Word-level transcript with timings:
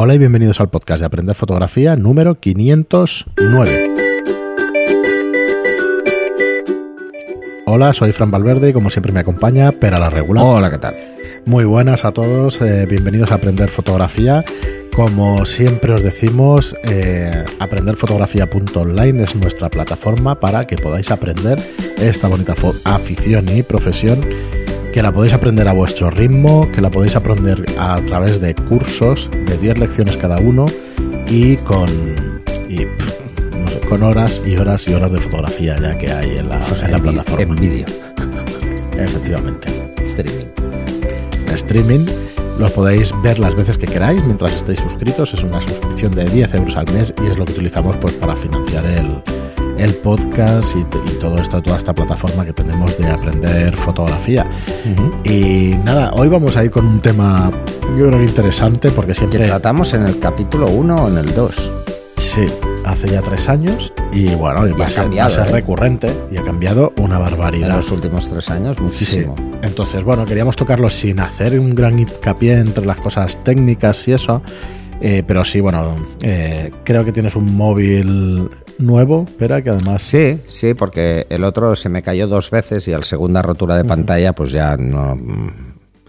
Hola 0.00 0.14
y 0.14 0.18
bienvenidos 0.18 0.60
al 0.60 0.68
podcast 0.68 1.00
de 1.00 1.06
Aprender 1.06 1.34
Fotografía 1.34 1.96
número 1.96 2.38
509. 2.38 3.94
Hola, 7.66 7.92
soy 7.92 8.12
Fran 8.12 8.30
Valverde 8.30 8.68
y 8.68 8.72
como 8.72 8.90
siempre 8.90 9.10
me 9.10 9.18
acompaña 9.18 9.72
Pera 9.72 9.98
la 9.98 10.08
Regular. 10.08 10.44
Hola, 10.44 10.70
¿qué 10.70 10.78
tal? 10.78 10.94
Muy 11.46 11.64
buenas 11.64 12.04
a 12.04 12.12
todos, 12.12 12.60
eh, 12.60 12.86
bienvenidos 12.88 13.32
a 13.32 13.34
Aprender 13.34 13.70
Fotografía. 13.70 14.44
Como 14.94 15.44
siempre 15.44 15.92
os 15.94 16.04
decimos, 16.04 16.76
eh, 16.84 17.44
aprenderfotografía.online 17.58 19.24
es 19.24 19.34
nuestra 19.34 19.68
plataforma 19.68 20.38
para 20.38 20.62
que 20.62 20.76
podáis 20.76 21.10
aprender 21.10 21.58
esta 21.96 22.28
bonita 22.28 22.54
afición 22.84 23.48
y 23.48 23.64
profesión 23.64 24.24
que 24.98 25.02
la 25.04 25.12
podéis 25.12 25.32
aprender 25.32 25.68
a 25.68 25.72
vuestro 25.72 26.10
ritmo, 26.10 26.68
que 26.72 26.80
la 26.80 26.90
podéis 26.90 27.14
aprender 27.14 27.64
a 27.78 28.00
través 28.06 28.40
de 28.40 28.52
cursos 28.52 29.30
de 29.46 29.56
10 29.56 29.78
lecciones 29.78 30.16
cada 30.16 30.40
uno 30.40 30.66
y 31.28 31.56
con, 31.58 31.88
con 33.88 34.02
horas 34.02 34.42
y 34.44 34.56
horas 34.56 34.88
y 34.88 34.94
horas 34.94 35.12
de 35.12 35.20
fotografía 35.20 35.78
ya 35.80 35.96
que 35.96 36.10
hay 36.10 36.38
en 36.38 36.48
la, 36.48 36.58
plataforma. 37.00 37.42
En 37.42 37.54
vídeo. 37.54 37.86
Efectivamente. 38.98 39.68
Streaming. 40.04 40.46
Streaming. 41.54 42.06
Los 42.58 42.72
podéis 42.72 43.14
ver 43.22 43.38
las 43.38 43.54
veces 43.54 43.78
que 43.78 43.86
queráis 43.86 44.20
mientras 44.24 44.52
estéis 44.52 44.80
suscritos. 44.80 45.32
Es 45.32 45.44
una 45.44 45.60
suscripción 45.60 46.16
de 46.16 46.24
10 46.24 46.54
euros 46.54 46.74
al 46.74 46.92
mes 46.92 47.14
y 47.22 47.30
es 47.30 47.38
lo 47.38 47.44
que 47.44 47.52
utilizamos 47.52 47.96
pues, 47.98 48.14
para 48.14 48.34
financiar 48.34 48.84
el, 48.84 49.22
el 49.78 49.94
podcast 49.94 50.76
y, 50.76 50.84
todo 51.20 51.36
esto, 51.36 51.62
toda 51.62 51.78
esta 51.78 51.94
plataforma 51.94 52.44
que 52.44 52.52
tenemos 52.52 52.96
de 52.98 53.08
aprender 53.08 53.76
fotografía. 53.76 54.46
Y 55.24 55.74
nada, 55.84 56.12
hoy 56.14 56.28
vamos 56.28 56.56
a 56.56 56.64
ir 56.64 56.70
con 56.70 56.86
un 56.86 57.00
tema, 57.00 57.50
yo 57.96 58.08
creo 58.08 58.18
que 58.18 58.24
interesante, 58.24 58.90
porque 58.90 59.14
siempre. 59.14 59.46
tratamos 59.46 59.94
en 59.94 60.02
el 60.02 60.18
capítulo 60.18 60.68
1 60.68 61.04
o 61.04 61.08
en 61.08 61.18
el 61.18 61.34
2. 61.34 61.70
Sí, 62.18 62.46
hace 62.84 63.08
ya 63.08 63.22
tres 63.22 63.48
años 63.48 63.92
y 64.12 64.34
bueno, 64.34 64.60
va, 64.76 64.86
a 64.86 64.88
ser, 64.88 65.08
¿eh? 65.12 65.52
recurrente 65.52 66.10
y 66.30 66.36
ha 66.36 66.42
cambiado 66.42 66.92
una 66.98 67.18
barbaridad. 67.18 67.70
En 67.70 67.76
los 67.76 67.90
últimos 67.90 68.28
tres 68.28 68.50
años, 68.50 68.80
muchísimo. 68.80 69.34
Entonces, 69.62 70.02
bueno, 70.02 70.24
queríamos 70.24 70.56
tocarlo 70.56 70.90
sin 70.90 71.20
hacer 71.20 71.58
un 71.58 71.74
gran 71.74 71.98
hincapié 71.98 72.58
entre 72.58 72.84
las 72.86 72.96
cosas 72.96 73.42
técnicas 73.44 74.06
y 74.08 74.12
eso. 74.12 74.42
Eh, 75.00 75.22
pero 75.26 75.44
sí, 75.44 75.60
bueno, 75.60 75.94
eh, 76.22 76.72
creo 76.84 77.04
que 77.04 77.12
tienes 77.12 77.36
un 77.36 77.56
móvil 77.56 78.50
nuevo, 78.78 79.26
pero 79.38 79.62
que 79.62 79.70
además... 79.70 80.02
Sí, 80.02 80.40
sí, 80.48 80.74
porque 80.74 81.26
el 81.30 81.44
otro 81.44 81.76
se 81.76 81.88
me 81.88 82.02
cayó 82.02 82.26
dos 82.26 82.50
veces 82.50 82.86
y 82.88 82.92
al 82.92 83.04
segunda 83.04 83.42
rotura 83.42 83.76
de 83.76 83.84
pantalla 83.84 84.32
pues 84.32 84.50
ya 84.50 84.76
no... 84.76 85.18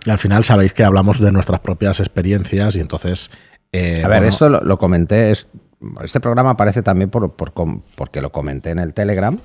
Y 0.05 0.09
al 0.09 0.17
final 0.17 0.43
sabéis 0.45 0.73
que 0.73 0.83
hablamos 0.83 1.19
de 1.19 1.31
nuestras 1.31 1.59
propias 1.59 1.99
experiencias 1.99 2.75
y 2.75 2.79
entonces... 2.79 3.29
Eh, 3.71 4.01
a 4.03 4.07
ver, 4.07 4.23
esto 4.23 4.49
lo, 4.49 4.77
comenté, 4.79 5.31
este 5.31 6.19
programa 6.19 6.51
aparece 6.51 6.81
también 6.81 7.09
por, 7.09 7.33
porque 7.33 8.21
lo 8.21 8.31
comenté 8.31 8.71
en 8.71 8.79
el 8.79 8.93
Telegram, 8.93 9.39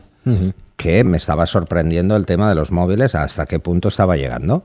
que 0.77 1.05
me 1.05 1.19
estaba 1.19 1.47
sorprendiendo 1.47 2.17
el 2.17 2.25
tema 2.25 2.49
de 2.49 2.55
los 2.55 2.73
móviles, 2.73 3.15
hasta 3.15 3.45
qué 3.45 3.59
punto 3.59 3.89
estaba 3.89 4.17
llegando. 4.17 4.65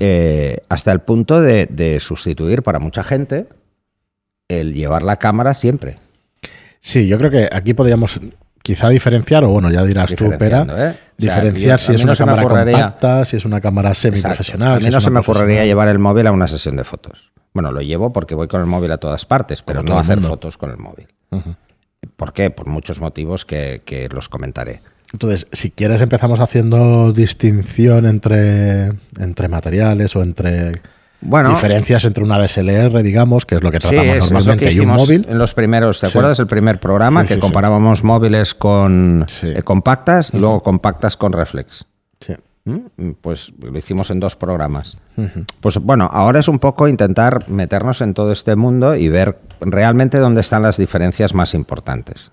Eh, 0.00 0.56
hasta 0.68 0.90
el 0.90 1.00
punto 1.00 1.40
de 1.40 1.98
sustituir 2.00 2.62
para 2.62 2.78
mucha 2.78 3.04
gente 3.04 3.46
el 4.48 4.72
llevar 4.72 5.02
la 5.02 5.16
cámara 5.16 5.54
siempre. 5.54 5.98
Sí, 6.80 7.06
yo 7.08 7.18
creo 7.18 7.30
que 7.30 7.48
aquí 7.50 7.74
podríamos 7.74 8.20
quizá 8.62 8.88
diferenciar, 8.90 9.44
o 9.44 9.48
bueno, 9.48 9.70
ya 9.70 9.82
dirás 9.84 10.14
tú, 10.14 10.30
Pera, 10.38 10.66
¿eh? 10.76 10.94
diferenciar 11.16 11.80
si 11.80 11.94
es 11.94 12.04
una 12.04 12.14
cámara 12.14 12.42
compacta, 12.42 13.24
si 13.24 13.36
es 13.36 13.44
una 13.44 13.60
cámara 13.60 13.94
semiprofesional. 13.94 14.76
A 14.76 14.80
mí 14.80 14.90
no 14.90 15.00
se 15.00 15.10
me 15.10 15.20
ocurriría 15.20 15.64
llevar 15.64 15.88
el 15.88 15.98
móvil 15.98 16.26
a 16.26 16.32
una 16.32 16.48
sesión 16.48 16.76
de 16.76 16.84
fotos. 16.84 17.32
Bueno, 17.54 17.72
lo 17.72 17.80
llevo 17.80 18.12
porque 18.12 18.34
voy 18.34 18.46
con 18.46 18.60
el 18.60 18.66
móvil 18.66 18.92
a 18.92 18.98
todas 18.98 19.24
partes, 19.24 19.62
pero 19.62 19.82
no 19.82 19.98
hacer 19.98 20.20
fotos 20.20 20.58
con 20.58 20.70
el 20.70 20.76
móvil. 20.76 21.08
¿Por 22.16 22.32
qué? 22.32 22.50
Por 22.50 22.66
muchos 22.66 23.00
motivos 23.00 23.44
que, 23.44 23.82
que 23.84 24.08
los 24.10 24.28
comentaré. 24.28 24.82
Entonces, 25.12 25.46
si 25.52 25.70
quieres 25.70 26.02
empezamos 26.02 26.38
haciendo 26.38 27.12
distinción 27.12 28.04
entre, 28.04 28.92
entre 29.18 29.48
materiales 29.48 30.14
o 30.14 30.22
entre 30.22 30.82
bueno, 31.20 31.50
diferencias 31.50 32.04
entre 32.04 32.22
una 32.22 32.38
DSLR, 32.38 33.02
digamos, 33.02 33.44
que 33.44 33.56
es 33.56 33.62
lo 33.62 33.70
que 33.70 33.80
tratamos 33.80 34.30
normalmente, 34.30 34.72
y 34.72 34.78
un 34.80 34.88
móvil. 34.88 35.26
En 35.28 35.38
los 35.38 35.52
primeros, 35.52 36.00
¿te 36.00 36.06
acuerdas 36.06 36.38
del 36.38 36.46
primer 36.46 36.78
programa 36.78 37.24
que 37.24 37.38
comparábamos 37.38 38.04
móviles 38.04 38.54
con 38.54 39.26
eh, 39.42 39.62
compactas 39.62 40.32
y 40.32 40.38
luego 40.38 40.62
compactas 40.62 41.16
con 41.16 41.32
reflex? 41.32 41.84
Sí. 42.20 42.34
¿Mm? 42.64 43.12
Pues 43.20 43.52
lo 43.60 43.76
hicimos 43.76 44.10
en 44.10 44.20
dos 44.20 44.36
programas. 44.36 44.96
Pues 45.60 45.78
bueno, 45.78 46.08
ahora 46.12 46.38
es 46.38 46.46
un 46.46 46.60
poco 46.60 46.86
intentar 46.86 47.48
meternos 47.48 48.00
en 48.00 48.14
todo 48.14 48.30
este 48.30 48.54
mundo 48.54 48.94
y 48.94 49.08
ver 49.08 49.38
realmente 49.60 50.18
dónde 50.18 50.42
están 50.42 50.62
las 50.62 50.76
diferencias 50.76 51.34
más 51.34 51.54
importantes. 51.54 52.30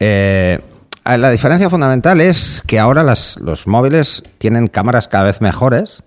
Eh, 0.00 0.58
la 1.04 1.30
diferencia 1.30 1.70
fundamental 1.70 2.20
es 2.20 2.62
que 2.66 2.80
ahora 2.80 3.04
las, 3.04 3.38
los 3.40 3.68
móviles 3.68 4.24
tienen 4.38 4.66
cámaras 4.66 5.06
cada 5.06 5.24
vez 5.24 5.40
mejores, 5.40 6.02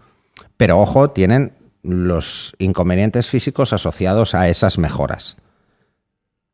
pero 0.57 0.79
ojo, 0.79 1.11
tienen 1.11 1.53
los 1.83 2.53
inconvenientes 2.59 3.29
físicos 3.29 3.73
asociados 3.73 4.35
a 4.35 4.49
esas 4.49 4.77
mejoras. 4.77 5.37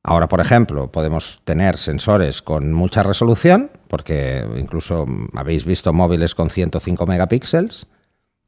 Ahora, 0.04 0.28
por 0.28 0.42
ejemplo, 0.42 0.92
podemos 0.92 1.42
tener 1.46 1.78
sensores 1.78 2.42
con 2.42 2.74
mucha 2.74 3.04
resolución, 3.04 3.72
porque 3.88 4.46
incluso 4.58 5.06
habéis 5.34 5.64
visto 5.64 5.94
móviles 5.94 6.36
con 6.36 6.50
105 6.50 7.06
megapíxeles, 7.06 7.88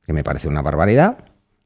que 0.06 0.12
me 0.12 0.24
parece 0.24 0.50
una 0.50 0.62
barbaridad. 0.62 1.18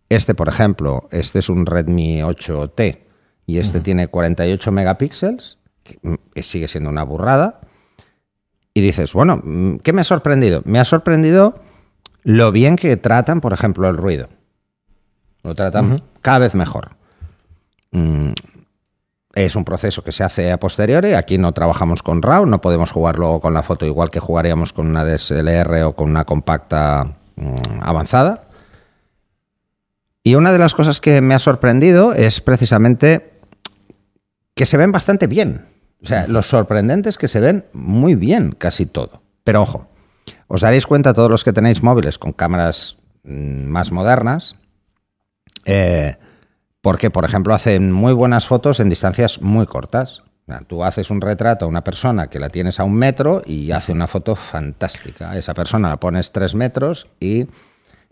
Este, 0.09 0.35
por 0.35 0.47
ejemplo, 0.47 1.07
este 1.11 1.39
es 1.39 1.49
un 1.49 1.65
Redmi 1.65 2.21
8T 2.21 2.99
y 3.47 3.57
este 3.57 3.81
tiene 3.81 4.07
48 4.07 4.71
megapíxeles, 4.71 5.57
que 5.83 6.43
sigue 6.43 6.67
siendo 6.67 6.91
una 6.91 7.03
burrada. 7.03 7.59
Y 8.75 8.81
dices, 8.81 9.13
bueno, 9.13 9.41
¿qué 9.81 9.91
me 9.91 10.01
ha 10.01 10.03
sorprendido? 10.05 10.61
Me 10.65 10.79
ha 10.79 10.85
sorprendido 10.85 11.55
lo 12.21 12.51
bien 12.51 12.75
que 12.75 12.95
tratan, 12.95 13.41
por 13.41 13.53
ejemplo, 13.53 13.89
el 13.89 13.97
ruido. 13.97 14.29
Lo 15.43 15.55
tratan 15.55 16.03
cada 16.21 16.39
vez 16.39 16.55
mejor. 16.55 16.89
Mm, 17.91 18.29
es 19.33 19.55
un 19.55 19.63
proceso 19.63 20.03
que 20.03 20.11
se 20.11 20.23
hace 20.23 20.51
a 20.51 20.59
posteriori. 20.59 21.13
Aquí 21.13 21.37
no 21.37 21.53
trabajamos 21.53 22.03
con 22.03 22.21
RAW, 22.21 22.45
no 22.45 22.61
podemos 22.61 22.91
jugarlo 22.91 23.39
con 23.39 23.53
la 23.53 23.63
foto 23.63 23.85
igual 23.85 24.09
que 24.09 24.19
jugaríamos 24.19 24.73
con 24.73 24.87
una 24.87 25.05
DSLR 25.05 25.83
o 25.83 25.95
con 25.95 26.09
una 26.09 26.25
compacta 26.25 27.15
mm, 27.35 27.79
avanzada. 27.81 28.43
Y 30.23 30.35
una 30.35 30.51
de 30.51 30.59
las 30.59 30.73
cosas 30.73 30.99
que 30.99 31.21
me 31.21 31.33
ha 31.33 31.39
sorprendido 31.39 32.13
es 32.13 32.41
precisamente 32.41 33.39
que 34.53 34.65
se 34.65 34.77
ven 34.77 34.91
bastante 34.91 35.27
bien. 35.27 35.65
O 36.03 36.05
sea, 36.05 36.27
lo 36.27 36.43
sorprendente 36.43 37.09
es 37.09 37.17
que 37.17 37.27
se 37.27 37.39
ven 37.39 37.65
muy 37.73 38.15
bien 38.15 38.51
casi 38.51 38.85
todo. 38.85 39.21
Pero 39.43 39.61
ojo, 39.61 39.87
os 40.47 40.61
daréis 40.61 40.85
cuenta 40.85 41.13
todos 41.13 41.31
los 41.31 41.43
que 41.43 41.53
tenéis 41.53 41.81
móviles 41.81 42.17
con 42.17 42.33
cámaras 42.33 42.97
mm, 43.23 43.63
más 43.65 43.91
modernas, 43.91 44.55
eh, 45.69 46.17
porque, 46.81 47.09
por 47.09 47.25
ejemplo, 47.25 47.53
hacen 47.53 47.91
muy 47.91 48.13
buenas 48.13 48.47
fotos 48.47 48.79
en 48.79 48.89
distancias 48.89 49.41
muy 49.41 49.65
cortas. 49.65 50.23
Tú 50.67 50.83
haces 50.83 51.11
un 51.11 51.21
retrato 51.21 51.65
a 51.65 51.67
una 51.67 51.83
persona 51.83 52.27
que 52.27 52.39
la 52.39 52.49
tienes 52.49 52.79
a 52.79 52.83
un 52.83 52.95
metro 52.95 53.43
y 53.45 53.71
hace 53.71 53.91
una 53.91 54.07
foto 54.07 54.35
fantástica. 54.35 55.37
esa 55.37 55.53
persona 55.53 55.89
la 55.89 55.97
pones 55.97 56.31
tres 56.31 56.55
metros 56.55 57.07
y 57.19 57.45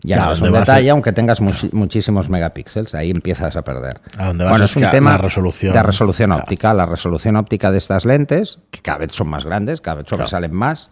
ya 0.00 0.24
no 0.24 0.32
es 0.32 0.40
un 0.40 0.52
detalle, 0.52 0.90
aunque 0.90 1.12
tengas 1.12 1.40
muchísimos 1.40 2.28
megapíxeles. 2.28 2.94
Ahí 2.94 3.10
empiezas 3.10 3.56
a 3.56 3.62
perder. 3.62 4.00
bueno, 4.16 4.64
es 4.64 4.76
un 4.76 4.88
tema 4.90 5.18
resolución. 5.18 5.72
de 5.72 5.82
resolución 5.82 6.30
óptica. 6.30 6.72
La 6.74 6.86
resolución 6.86 7.34
óptica 7.34 7.72
de 7.72 7.78
estas 7.78 8.04
lentes, 8.04 8.60
que 8.70 8.80
cada 8.80 8.98
vez 8.98 9.10
son 9.12 9.28
más 9.28 9.44
grandes, 9.44 9.80
cada 9.80 9.96
vez 9.96 10.04
sobresalen 10.08 10.54
más, 10.54 10.90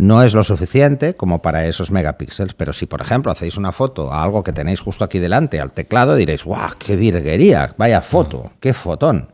no 0.00 0.22
es 0.22 0.32
lo 0.32 0.42
suficiente 0.44 1.14
como 1.14 1.42
para 1.42 1.66
esos 1.66 1.90
megapíxeles, 1.90 2.54
pero 2.54 2.72
si 2.72 2.86
por 2.86 3.02
ejemplo 3.02 3.30
hacéis 3.30 3.58
una 3.58 3.70
foto 3.70 4.10
a 4.10 4.22
algo 4.22 4.42
que 4.42 4.54
tenéis 4.54 4.80
justo 4.80 5.04
aquí 5.04 5.18
delante, 5.18 5.60
al 5.60 5.72
teclado, 5.72 6.16
diréis, 6.16 6.42
¡guau! 6.42 6.70
¡Qué 6.78 6.96
virguería! 6.96 7.74
Vaya 7.76 8.00
foto, 8.00 8.52
qué 8.60 8.72
fotón. 8.72 9.28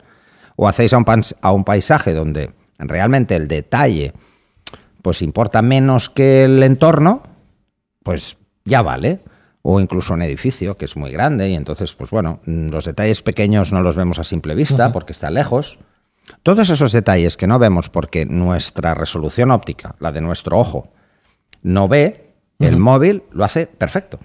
O 0.56 0.66
hacéis 0.66 0.92
a 0.92 0.98
un, 0.98 1.04
a 1.40 1.52
un 1.52 1.62
paisaje 1.62 2.14
donde 2.14 2.50
realmente 2.78 3.36
el 3.36 3.46
detalle 3.46 4.12
pues 5.02 5.22
importa 5.22 5.62
menos 5.62 6.10
que 6.10 6.46
el 6.46 6.60
entorno, 6.64 7.22
pues 8.02 8.36
ya 8.64 8.82
vale. 8.82 9.20
O 9.62 9.78
incluso 9.78 10.14
un 10.14 10.22
edificio 10.22 10.76
que 10.76 10.86
es 10.86 10.96
muy 10.96 11.12
grande 11.12 11.48
y 11.48 11.54
entonces, 11.54 11.94
pues 11.94 12.10
bueno, 12.10 12.40
los 12.44 12.84
detalles 12.84 13.22
pequeños 13.22 13.72
no 13.72 13.82
los 13.82 13.94
vemos 13.94 14.18
a 14.18 14.24
simple 14.24 14.56
vista 14.56 14.90
porque 14.90 15.12
está 15.12 15.30
lejos. 15.30 15.78
Todos 16.42 16.70
esos 16.70 16.92
detalles 16.92 17.36
que 17.36 17.46
no 17.46 17.58
vemos 17.58 17.88
porque 17.88 18.26
nuestra 18.26 18.94
resolución 18.94 19.50
óptica, 19.50 19.94
la 20.00 20.12
de 20.12 20.20
nuestro 20.20 20.58
ojo, 20.58 20.92
no 21.62 21.88
ve, 21.88 22.34
el 22.58 22.78
móvil 22.78 23.22
lo 23.30 23.44
hace 23.44 23.66
perfecto. 23.66 24.18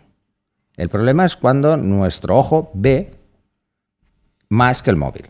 El 0.78 0.90
problema 0.90 1.26
es 1.26 1.36
cuando 1.36 1.78
nuestro 1.78 2.38
ojo 2.38 2.72
ve 2.74 3.12
más 4.50 4.82
que 4.82 4.90
el 4.90 4.98
móvil. 4.98 5.30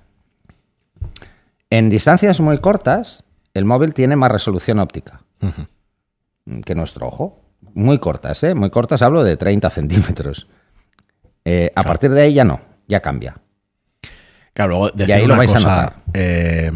En 1.70 1.90
distancias 1.90 2.40
muy 2.40 2.58
cortas, 2.60 3.24
el 3.54 3.66
móvil 3.66 3.94
tiene 3.94 4.16
más 4.16 4.32
resolución 4.32 4.80
óptica 4.80 5.24
que 6.66 6.76
nuestro 6.76 7.08
ojo. 7.08 7.42
Muy 7.74 8.00
cortas, 8.00 8.44
¿eh? 8.44 8.56
Muy 8.56 8.70
cortas, 8.70 9.02
hablo 9.02 9.24
de 9.24 9.38
30 9.38 9.70
centímetros. 9.70 10.50
Eh, 11.46 11.72
a 11.76 11.84
partir 11.84 12.12
de 12.12 12.22
ahí 12.22 12.34
ya 12.34 12.44
no, 12.44 12.60
ya 12.88 13.00
cambia. 13.00 13.38
Claro, 14.54 14.70
luego 14.70 14.92
y 14.98 15.12
ahí 15.12 15.26
lo 15.26 15.38
vais 15.38 15.54
a 15.56 15.60
notar. 15.60 15.96
Eh, 16.14 16.72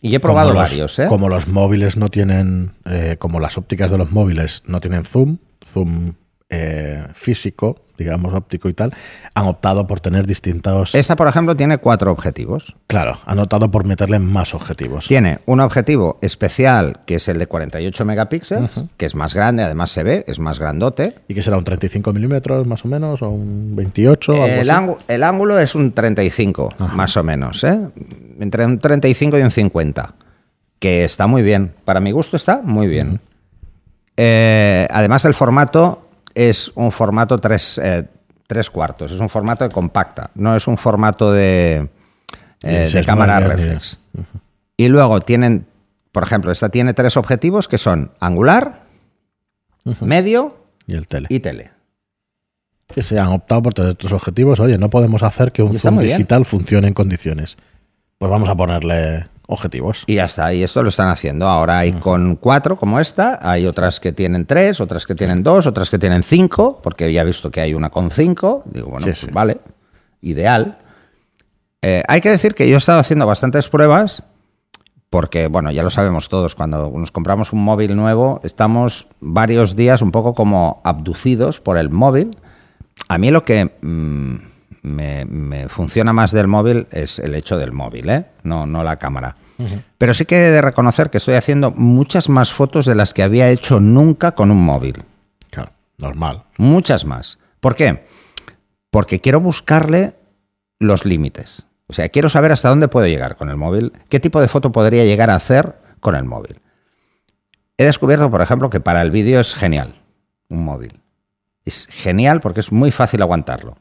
y 0.00 0.14
he 0.14 0.20
probado 0.20 0.54
varios, 0.54 0.98
¿eh? 0.98 1.06
Como 1.08 1.28
los 1.28 1.48
móviles 1.48 1.96
no 1.96 2.08
tienen, 2.08 2.74
eh, 2.84 3.16
como 3.18 3.40
las 3.40 3.58
ópticas 3.58 3.90
de 3.90 3.98
los 3.98 4.12
móviles 4.12 4.62
no 4.66 4.80
tienen 4.80 5.04
zoom, 5.04 5.38
zoom 5.66 6.14
eh, 6.50 7.06
físico, 7.12 7.76
digamos 7.98 8.32
óptico 8.32 8.68
y 8.68 8.72
tal, 8.72 8.94
han 9.34 9.46
optado 9.46 9.86
por 9.86 10.00
tener 10.00 10.26
distintos... 10.26 10.94
Esta, 10.94 11.16
por 11.16 11.28
ejemplo, 11.28 11.56
tiene 11.56 11.78
cuatro 11.78 12.10
objetivos. 12.10 12.74
Claro, 12.86 13.18
han 13.26 13.38
optado 13.38 13.70
por 13.70 13.84
meterle 13.84 14.18
más 14.18 14.54
objetivos. 14.54 15.08
Tiene 15.08 15.40
un 15.46 15.60
objetivo 15.60 16.18
especial, 16.22 17.00
que 17.04 17.16
es 17.16 17.28
el 17.28 17.38
de 17.38 17.48
48 17.48 18.04
megapíxeles, 18.04 18.70
que 18.96 19.06
es 19.06 19.14
más 19.14 19.34
grande, 19.34 19.62
además 19.62 19.90
se 19.90 20.02
ve, 20.04 20.24
es 20.26 20.38
más 20.38 20.58
grandote. 20.58 21.16
¿Y 21.28 21.34
que 21.34 21.42
será 21.42 21.58
un 21.58 21.64
35 21.64 22.12
milímetros 22.12 22.66
más 22.66 22.84
o 22.84 22.88
menos, 22.88 23.20
o 23.20 23.28
un 23.28 23.74
28? 23.76 24.46
El, 24.46 24.70
el, 25.08 25.22
ángulo 25.22 25.58
es 25.58 25.74
un 25.74 25.92
35, 25.92 26.76
más 26.94 27.16
o 27.16 27.22
menos, 27.22 27.62
¿eh? 27.64 27.78
entre 28.40 28.64
un 28.64 28.78
35 28.78 29.38
y 29.38 29.42
un 29.42 29.50
50, 29.50 30.14
que 30.78 31.04
está 31.04 31.26
muy 31.26 31.42
bien. 31.42 31.74
Para 31.84 32.00
mi 32.00 32.12
gusto 32.12 32.36
está 32.36 32.62
muy 32.62 32.86
bien. 32.86 33.20
Eh, 34.16 34.88
además, 34.90 35.24
el 35.26 35.34
formato 35.34 36.07
es 36.38 36.70
un 36.76 36.92
formato 36.92 37.38
tres, 37.38 37.80
eh, 37.82 38.04
tres, 38.46 38.70
cuartos, 38.70 39.10
es 39.10 39.18
un 39.18 39.28
formato 39.28 39.64
de 39.64 39.70
compacta, 39.70 40.30
no 40.36 40.54
es 40.54 40.68
un 40.68 40.78
formato 40.78 41.32
de, 41.32 41.88
eh, 42.62 43.02
cámara 43.04 43.40
reflex. 43.40 43.98
Y 44.76 44.86
luego 44.86 45.20
tienen, 45.20 45.66
por 46.12 46.22
ejemplo, 46.22 46.52
esta 46.52 46.68
tiene 46.68 46.94
tres 46.94 47.16
objetivos 47.16 47.66
que 47.66 47.76
son 47.76 48.12
angular, 48.20 48.82
medio 50.00 50.56
y 50.86 50.94
el 50.94 51.08
tele. 51.08 51.26
Y 51.28 51.40
tele. 51.40 51.72
Que 52.86 53.02
se 53.02 53.18
han 53.18 53.32
optado 53.32 53.60
por 53.62 53.74
tener 53.74 53.96
tres 53.96 54.12
objetivos. 54.12 54.60
Oye, 54.60 54.78
no 54.78 54.90
podemos 54.90 55.24
hacer 55.24 55.50
que 55.50 55.62
un 55.62 55.76
zoom 55.80 55.98
digital 55.98 56.44
funcione 56.44 56.86
en 56.86 56.94
condiciones. 56.94 57.56
Pues 58.16 58.30
vamos 58.30 58.48
a 58.48 58.54
ponerle 58.54 59.26
objetivos. 59.48 60.04
Y 60.06 60.16
ya 60.16 60.26
está, 60.26 60.52
y 60.52 60.62
esto 60.62 60.82
lo 60.82 60.90
están 60.90 61.08
haciendo. 61.08 61.48
Ahora 61.48 61.78
hay 61.78 61.94
con 61.94 62.36
cuatro 62.36 62.76
como 62.76 63.00
esta, 63.00 63.38
hay 63.42 63.66
otras 63.66 63.98
que 63.98 64.12
tienen 64.12 64.44
tres, 64.44 64.80
otras 64.80 65.06
que 65.06 65.14
tienen 65.14 65.42
dos, 65.42 65.66
otras 65.66 65.90
que 65.90 65.98
tienen 65.98 66.22
cinco, 66.22 66.80
porque 66.82 67.12
ya 67.12 67.22
he 67.22 67.24
visto 67.24 67.50
que 67.50 67.62
hay 67.62 67.74
una 67.74 67.90
con 67.90 68.10
cinco. 68.10 68.62
Digo, 68.66 68.90
bueno, 68.90 69.06
pues 69.06 69.26
vale, 69.32 69.58
ideal. 70.20 70.78
Eh, 71.80 72.02
hay 72.06 72.20
que 72.20 72.30
decir 72.30 72.54
que 72.54 72.68
yo 72.68 72.74
he 72.74 72.78
estado 72.78 73.00
haciendo 73.00 73.26
bastantes 73.26 73.68
pruebas, 73.70 74.22
porque, 75.08 75.48
bueno, 75.48 75.70
ya 75.70 75.82
lo 75.82 75.88
sabemos 75.88 76.28
todos, 76.28 76.54
cuando 76.54 76.92
nos 76.94 77.10
compramos 77.10 77.54
un 77.54 77.64
móvil 77.64 77.96
nuevo, 77.96 78.42
estamos 78.44 79.08
varios 79.20 79.74
días 79.74 80.02
un 80.02 80.12
poco 80.12 80.34
como 80.34 80.82
abducidos 80.84 81.60
por 81.60 81.78
el 81.78 81.88
móvil. 81.88 82.30
A 83.08 83.16
mí 83.16 83.30
lo 83.30 83.44
que... 83.44 83.72
Mm, 83.80 84.57
me, 84.82 85.68
funciona 85.68 86.12
más 86.12 86.32
del 86.32 86.46
móvil 86.46 86.86
es 86.90 87.18
el 87.18 87.34
hecho 87.34 87.56
del 87.56 87.72
móvil, 87.72 88.08
¿eh? 88.08 88.26
no, 88.42 88.66
no 88.66 88.82
la 88.82 88.96
cámara. 88.96 89.36
Pero 89.98 90.14
sí 90.14 90.24
que 90.24 90.36
he 90.36 90.50
de 90.50 90.62
reconocer 90.62 91.10
que 91.10 91.18
estoy 91.18 91.34
haciendo 91.34 91.72
muchas 91.72 92.28
más 92.28 92.52
fotos 92.52 92.86
de 92.86 92.94
las 92.94 93.12
que 93.12 93.24
había 93.24 93.50
hecho 93.50 93.80
nunca 93.80 94.32
con 94.32 94.52
un 94.52 94.62
móvil. 94.62 95.02
Claro, 95.50 95.72
normal. 95.98 96.44
Muchas 96.58 97.04
más. 97.04 97.38
¿Por 97.58 97.74
qué? 97.74 98.06
Porque 98.90 99.20
quiero 99.20 99.40
buscarle 99.40 100.14
los 100.78 101.04
límites. 101.04 101.66
O 101.88 101.92
sea, 101.92 102.08
quiero 102.08 102.28
saber 102.28 102.52
hasta 102.52 102.68
dónde 102.68 102.86
puedo 102.86 103.08
llegar 103.08 103.36
con 103.36 103.48
el 103.48 103.56
móvil, 103.56 103.92
qué 104.08 104.20
tipo 104.20 104.40
de 104.40 104.46
foto 104.46 104.70
podría 104.70 105.04
llegar 105.04 105.28
a 105.28 105.34
hacer 105.34 105.74
con 105.98 106.14
el 106.14 106.24
móvil. 106.24 106.60
He 107.78 107.84
descubierto, 107.84 108.30
por 108.30 108.42
ejemplo, 108.42 108.70
que 108.70 108.78
para 108.78 109.02
el 109.02 109.10
vídeo 109.10 109.40
es 109.40 109.54
genial 109.54 110.00
un 110.48 110.64
móvil. 110.64 111.00
Es 111.64 111.86
genial 111.90 112.40
porque 112.40 112.60
es 112.60 112.70
muy 112.70 112.92
fácil 112.92 113.22
aguantarlo 113.22 113.76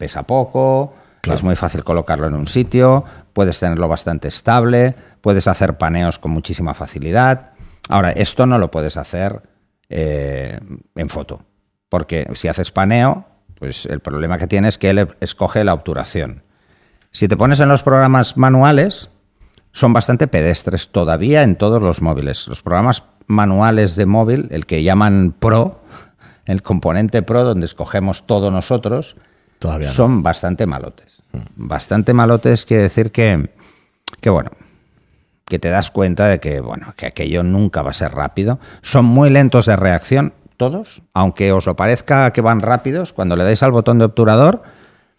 pesa 0.00 0.22
poco, 0.22 0.94
es 1.22 1.42
muy 1.42 1.54
fácil 1.54 1.84
colocarlo 1.84 2.26
en 2.26 2.34
un 2.34 2.46
sitio, 2.46 3.04
puedes 3.34 3.60
tenerlo 3.60 3.86
bastante 3.86 4.28
estable, 4.28 4.94
puedes 5.20 5.46
hacer 5.46 5.76
paneos 5.76 6.18
con 6.18 6.30
muchísima 6.30 6.72
facilidad. 6.72 7.52
Ahora, 7.90 8.12
esto 8.12 8.46
no 8.46 8.58
lo 8.58 8.70
puedes 8.70 8.96
hacer 8.96 9.42
eh, 9.90 10.58
en 10.96 11.08
foto, 11.10 11.42
porque 11.90 12.26
si 12.32 12.48
haces 12.48 12.70
paneo, 12.70 13.26
pues 13.58 13.84
el 13.84 14.00
problema 14.00 14.38
que 14.38 14.46
tienes 14.46 14.76
es 14.76 14.78
que 14.78 14.88
él 14.88 15.08
escoge 15.20 15.62
la 15.64 15.74
obturación. 15.74 16.42
Si 17.12 17.28
te 17.28 17.36
pones 17.36 17.60
en 17.60 17.68
los 17.68 17.82
programas 17.82 18.38
manuales, 18.38 19.10
son 19.72 19.92
bastante 19.92 20.26
pedestres 20.28 20.88
todavía 20.88 21.42
en 21.42 21.56
todos 21.56 21.82
los 21.82 22.00
móviles. 22.00 22.48
Los 22.48 22.62
programas 22.62 23.02
manuales 23.26 23.94
de 23.94 24.06
móvil, 24.06 24.48
el 24.50 24.64
que 24.64 24.82
llaman 24.82 25.34
Pro, 25.38 25.82
el 26.46 26.62
componente 26.62 27.22
Pro, 27.22 27.44
donde 27.44 27.66
escogemos 27.66 28.26
todo 28.26 28.50
nosotros, 28.50 29.16
son 29.92 30.22
bastante 30.22 30.66
malotes. 30.66 31.22
Mm. 31.32 31.38
Bastante 31.56 32.12
malotes 32.12 32.64
quiere 32.64 32.84
decir 32.84 33.12
que, 33.12 33.50
que, 34.20 34.30
bueno, 34.30 34.50
que 35.46 35.58
te 35.58 35.68
das 35.68 35.90
cuenta 35.90 36.26
de 36.26 36.40
que, 36.40 36.60
bueno, 36.60 36.94
que 36.96 37.06
aquello 37.06 37.42
nunca 37.42 37.82
va 37.82 37.90
a 37.90 37.94
ser 37.94 38.12
rápido. 38.12 38.58
Son 38.82 39.04
muy 39.04 39.30
lentos 39.30 39.66
de 39.66 39.76
reacción, 39.76 40.32
todos, 40.56 41.02
aunque 41.14 41.52
os 41.52 41.66
lo 41.66 41.76
parezca 41.76 42.32
que 42.32 42.40
van 42.40 42.60
rápidos, 42.60 43.12
cuando 43.12 43.36
le 43.36 43.44
dais 43.44 43.62
al 43.62 43.72
botón 43.72 43.98
de 43.98 44.04
obturador, 44.04 44.62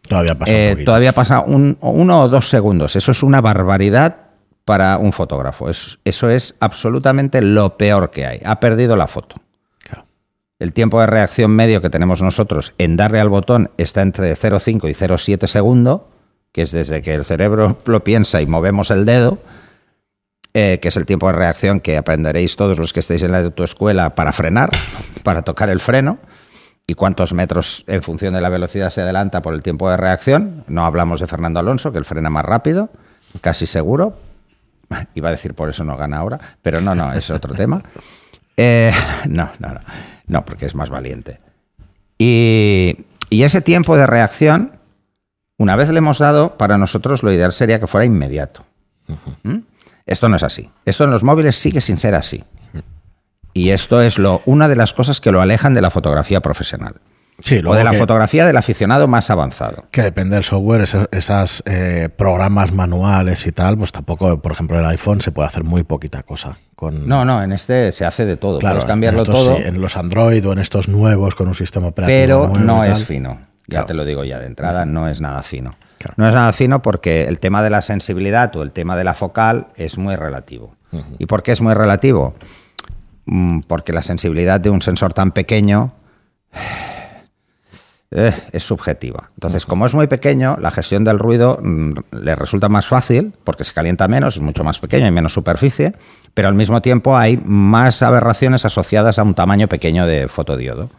todavía 0.07 0.37
pasa, 0.37 0.51
eh, 0.51 0.83
todavía 0.85 1.13
pasa 1.13 1.41
un, 1.41 1.77
uno 1.81 2.21
o 2.21 2.29
dos 2.29 2.49
segundos. 2.49 2.95
Eso 2.95 3.11
es 3.11 3.23
una 3.23 3.41
barbaridad 3.41 4.17
para 4.65 4.97
un 4.97 5.11
fotógrafo. 5.11 5.69
eso 5.69 6.29
es 6.29 6.55
absolutamente 6.59 7.41
lo 7.41 7.77
peor 7.77 8.11
que 8.11 8.25
hay. 8.25 8.41
Ha 8.45 8.59
perdido 8.59 8.95
la 8.95 9.07
foto. 9.07 9.35
El 10.61 10.73
tiempo 10.73 11.01
de 11.01 11.07
reacción 11.07 11.49
medio 11.49 11.81
que 11.81 11.89
tenemos 11.89 12.21
nosotros 12.21 12.75
en 12.77 12.95
darle 12.95 13.19
al 13.19 13.29
botón 13.29 13.71
está 13.79 14.03
entre 14.03 14.31
0,5 14.35 14.87
y 14.91 14.93
0,7 14.93 15.47
segundos, 15.47 16.01
que 16.51 16.61
es 16.61 16.69
desde 16.71 17.01
que 17.01 17.15
el 17.15 17.25
cerebro 17.25 17.77
lo 17.85 18.03
piensa 18.03 18.43
y 18.43 18.45
movemos 18.45 18.91
el 18.91 19.03
dedo, 19.03 19.39
eh, 20.53 20.77
que 20.79 20.89
es 20.89 20.97
el 20.97 21.07
tiempo 21.07 21.25
de 21.25 21.33
reacción 21.33 21.79
que 21.79 21.97
aprenderéis 21.97 22.57
todos 22.57 22.77
los 22.77 22.93
que 22.93 22.99
estéis 22.99 23.23
en 23.23 23.31
la 23.31 23.39
autoescuela 23.39 24.13
para 24.13 24.33
frenar, 24.33 24.69
para 25.23 25.41
tocar 25.41 25.71
el 25.71 25.79
freno, 25.79 26.19
y 26.85 26.93
cuántos 26.93 27.33
metros 27.33 27.83
en 27.87 28.03
función 28.03 28.35
de 28.35 28.41
la 28.41 28.49
velocidad 28.49 28.91
se 28.91 29.01
adelanta 29.01 29.41
por 29.41 29.55
el 29.55 29.63
tiempo 29.63 29.89
de 29.89 29.97
reacción. 29.97 30.63
No 30.67 30.85
hablamos 30.85 31.19
de 31.21 31.25
Fernando 31.25 31.59
Alonso, 31.59 31.91
que 31.91 31.97
él 31.97 32.05
frena 32.05 32.29
más 32.29 32.45
rápido, 32.45 32.91
casi 33.41 33.65
seguro. 33.65 34.15
Iba 35.15 35.29
a 35.29 35.31
decir 35.31 35.55
por 35.55 35.69
eso 35.71 35.83
no 35.83 35.97
gana 35.97 36.17
ahora, 36.17 36.39
pero 36.61 36.81
no, 36.81 36.93
no, 36.93 37.13
es 37.13 37.31
otro 37.31 37.55
tema. 37.55 37.81
Eh, 38.55 38.91
no, 39.27 39.49
no, 39.57 39.69
no. 39.69 39.79
No, 40.31 40.45
porque 40.45 40.65
es 40.65 40.75
más 40.75 40.89
valiente. 40.89 41.41
Y, 42.17 42.95
ese 43.29 43.59
tiempo 43.59 43.97
de 43.97 44.07
reacción, 44.07 44.79
una 45.57 45.75
vez 45.75 45.89
le 45.89 45.97
hemos 45.97 46.19
dado, 46.19 46.57
para 46.57 46.77
nosotros 46.77 47.21
lo 47.21 47.33
ideal 47.33 47.51
sería 47.51 47.81
que 47.81 47.87
fuera 47.87 48.05
inmediato. 48.05 48.63
¿Mm? 49.43 49.57
Esto 50.05 50.29
no 50.29 50.37
es 50.37 50.43
así. 50.43 50.69
Esto 50.85 51.03
en 51.03 51.11
los 51.11 51.25
móviles 51.25 51.57
sigue 51.57 51.81
sin 51.81 51.99
ser 51.99 52.15
así. 52.15 52.45
Y 53.53 53.71
esto 53.71 54.01
es 54.01 54.17
lo, 54.17 54.41
una 54.45 54.69
de 54.69 54.77
las 54.77 54.93
cosas 54.93 55.19
que 55.19 55.33
lo 55.33 55.41
alejan 55.41 55.73
de 55.73 55.81
la 55.81 55.89
fotografía 55.89 56.39
profesional 56.39 56.95
o 57.65 57.75
de 57.75 57.83
la 57.83 57.93
fotografía 57.93 58.45
del 58.45 58.57
aficionado 58.57 59.07
más 59.07 59.29
avanzado. 59.29 59.85
Que 59.91 60.01
depende 60.03 60.35
del 60.35 60.43
software, 60.43 60.87
esos 61.11 61.63
eh, 61.65 62.09
programas 62.15 62.71
manuales 62.71 63.45
y 63.47 63.51
tal, 63.51 63.77
pues 63.77 63.91
tampoco, 63.91 64.41
por 64.41 64.51
ejemplo, 64.51 64.77
en 64.77 64.85
el 64.85 64.91
iPhone 64.91 65.21
se 65.21 65.31
puede 65.31 65.47
hacer 65.47 65.63
muy 65.63 65.83
poquita 65.83 66.23
cosa. 66.23 66.57
Con... 66.75 67.07
No, 67.07 67.25
no, 67.25 67.41
en 67.43 67.51
este 67.51 67.91
se 67.91 68.05
hace 68.05 68.25
de 68.25 68.37
todo. 68.37 68.59
Claro, 68.59 68.75
Puedes 68.75 68.87
cambiarlo 68.87 69.23
todo. 69.23 69.57
en 69.57 69.81
los 69.81 69.97
Android 69.97 70.47
o 70.47 70.53
en 70.53 70.59
estos 70.59 70.87
nuevos 70.87 71.35
con 71.35 71.47
un 71.47 71.55
sistema 71.55 71.87
operativo. 71.87 72.47
Pero 72.47 72.59
no 72.59 72.83
es 72.83 73.05
fino. 73.05 73.39
Ya 73.67 73.85
te 73.85 73.93
lo 73.93 74.03
digo 74.03 74.23
ya 74.23 74.39
de 74.39 74.47
entrada, 74.47 74.85
no 74.85 75.07
es 75.07 75.21
nada 75.21 75.43
fino. 75.43 75.75
No 76.17 76.27
es 76.27 76.33
nada 76.33 76.51
fino 76.51 76.81
porque 76.81 77.25
el 77.25 77.39
tema 77.39 77.61
de 77.61 77.69
la 77.69 77.81
sensibilidad 77.81 78.55
o 78.55 78.63
el 78.63 78.71
tema 78.71 78.95
de 78.95 79.03
la 79.03 79.13
focal 79.13 79.67
es 79.75 79.97
muy 79.97 80.15
relativo. 80.15 80.75
¿Y 81.19 81.25
por 81.25 81.41
qué 81.41 81.53
es 81.53 81.61
muy 81.61 81.73
relativo? 81.73 82.33
Mm, 83.25 83.61
porque 83.61 83.93
la 83.93 84.03
sensibilidad 84.03 84.59
de 84.59 84.69
un 84.69 84.81
sensor 84.81 85.13
tan 85.13 85.31
pequeño 85.31 85.93
eh, 88.13 88.33
es 88.51 88.63
subjetiva. 88.63 89.31
Entonces, 89.35 89.65
como 89.65 89.85
es 89.85 89.93
muy 89.93 90.07
pequeño, 90.07 90.57
la 90.59 90.69
gestión 90.71 91.05
del 91.05 91.17
ruido 91.17 91.59
mm, 91.61 91.93
le 92.11 92.35
resulta 92.35 92.67
más 92.67 92.85
fácil 92.85 93.33
porque 93.45 93.63
se 93.63 93.73
calienta 93.73 94.09
menos, 94.09 94.35
es 94.35 94.41
mucho 94.41 94.65
más 94.65 94.79
pequeño, 94.79 95.07
y 95.07 95.11
menos 95.11 95.33
superficie, 95.33 95.95
pero 96.33 96.49
al 96.49 96.53
mismo 96.53 96.81
tiempo 96.81 97.17
hay 97.17 97.37
más 97.37 98.01
aberraciones 98.01 98.65
asociadas 98.65 99.17
a 99.17 99.23
un 99.23 99.33
tamaño 99.33 99.67
pequeño 99.67 100.05
de 100.05 100.27
fotodiodo. 100.27 100.89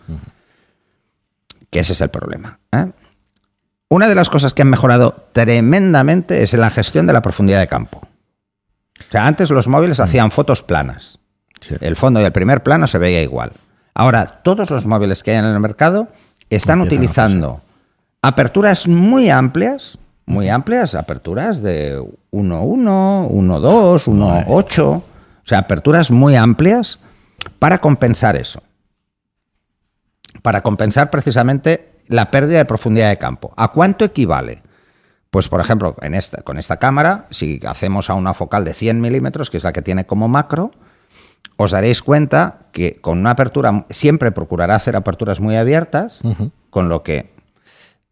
Que 1.68 1.80
ese 1.80 1.92
es 1.92 2.00
el 2.00 2.08
problema. 2.08 2.58
¿eh? 2.72 2.86
Una 3.88 4.08
de 4.08 4.14
las 4.14 4.30
cosas 4.30 4.54
que 4.54 4.62
han 4.62 4.70
mejorado 4.70 5.26
tremendamente 5.32 6.42
es 6.42 6.54
en 6.54 6.60
la 6.60 6.70
gestión 6.70 7.06
de 7.06 7.12
la 7.12 7.20
profundidad 7.20 7.60
de 7.60 7.68
campo. 7.68 8.08
O 8.98 9.10
sea, 9.10 9.26
antes 9.26 9.50
los 9.50 9.68
móviles 9.68 10.00
hacían 10.00 10.30
fotos 10.30 10.62
planas. 10.62 11.18
El 11.80 11.96
fondo 11.96 12.20
y 12.20 12.24
el 12.24 12.32
primer 12.32 12.62
plano 12.62 12.86
se 12.86 12.96
veía 12.98 13.22
igual. 13.22 13.52
Ahora, 13.94 14.26
todos 14.26 14.70
los 14.70 14.86
móviles 14.86 15.22
que 15.22 15.32
hay 15.32 15.36
en 15.36 15.44
el 15.44 15.60
mercado 15.60 16.08
están 16.54 16.80
utilizando 16.80 17.60
aperturas 18.20 18.86
muy 18.86 19.30
amplias, 19.30 19.98
muy 20.26 20.48
amplias, 20.48 20.94
aperturas 20.94 21.62
de 21.62 21.98
1.1, 21.98 23.28
1.2, 23.30 24.04
1.8, 24.04 24.82
o 24.84 25.02
sea, 25.44 25.58
aperturas 25.58 26.10
muy 26.10 26.36
amplias 26.36 26.98
para 27.58 27.78
compensar 27.78 28.36
eso. 28.36 28.62
Para 30.42 30.62
compensar 30.62 31.10
precisamente 31.10 31.92
la 32.06 32.30
pérdida 32.30 32.58
de 32.58 32.64
profundidad 32.64 33.08
de 33.08 33.18
campo. 33.18 33.52
¿A 33.56 33.68
cuánto 33.68 34.04
equivale? 34.04 34.62
Pues, 35.30 35.48
por 35.48 35.60
ejemplo, 35.60 35.96
en 36.02 36.14
esta, 36.14 36.42
con 36.42 36.58
esta 36.58 36.76
cámara, 36.76 37.26
si 37.30 37.60
hacemos 37.66 38.10
a 38.10 38.14
una 38.14 38.34
focal 38.34 38.64
de 38.64 38.74
100 38.74 39.00
milímetros, 39.00 39.50
que 39.50 39.56
es 39.56 39.64
la 39.64 39.72
que 39.72 39.82
tiene 39.82 40.04
como 40.04 40.28
macro, 40.28 40.72
os 41.62 41.70
daréis 41.70 42.02
cuenta 42.02 42.66
que 42.72 43.00
con 43.00 43.18
una 43.18 43.30
apertura, 43.30 43.86
siempre 43.90 44.32
procurará 44.32 44.74
hacer 44.74 44.96
aperturas 44.96 45.40
muy 45.40 45.56
abiertas, 45.56 46.20
con 46.70 46.88
lo 46.88 47.02
que, 47.02 47.30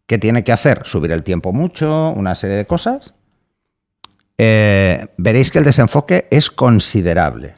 ¿qué 0.05 0.17
tiene 0.17 0.43
que 0.43 0.51
hacer? 0.51 0.81
Subir 0.85 1.11
el 1.11 1.23
tiempo 1.23 1.53
mucho, 1.53 2.09
una 2.11 2.35
serie 2.35 2.55
de 2.55 2.65
cosas. 2.65 3.13
Eh, 4.37 5.07
veréis 5.17 5.51
que 5.51 5.59
el 5.59 5.65
desenfoque 5.65 6.27
es 6.31 6.49
considerable 6.49 7.55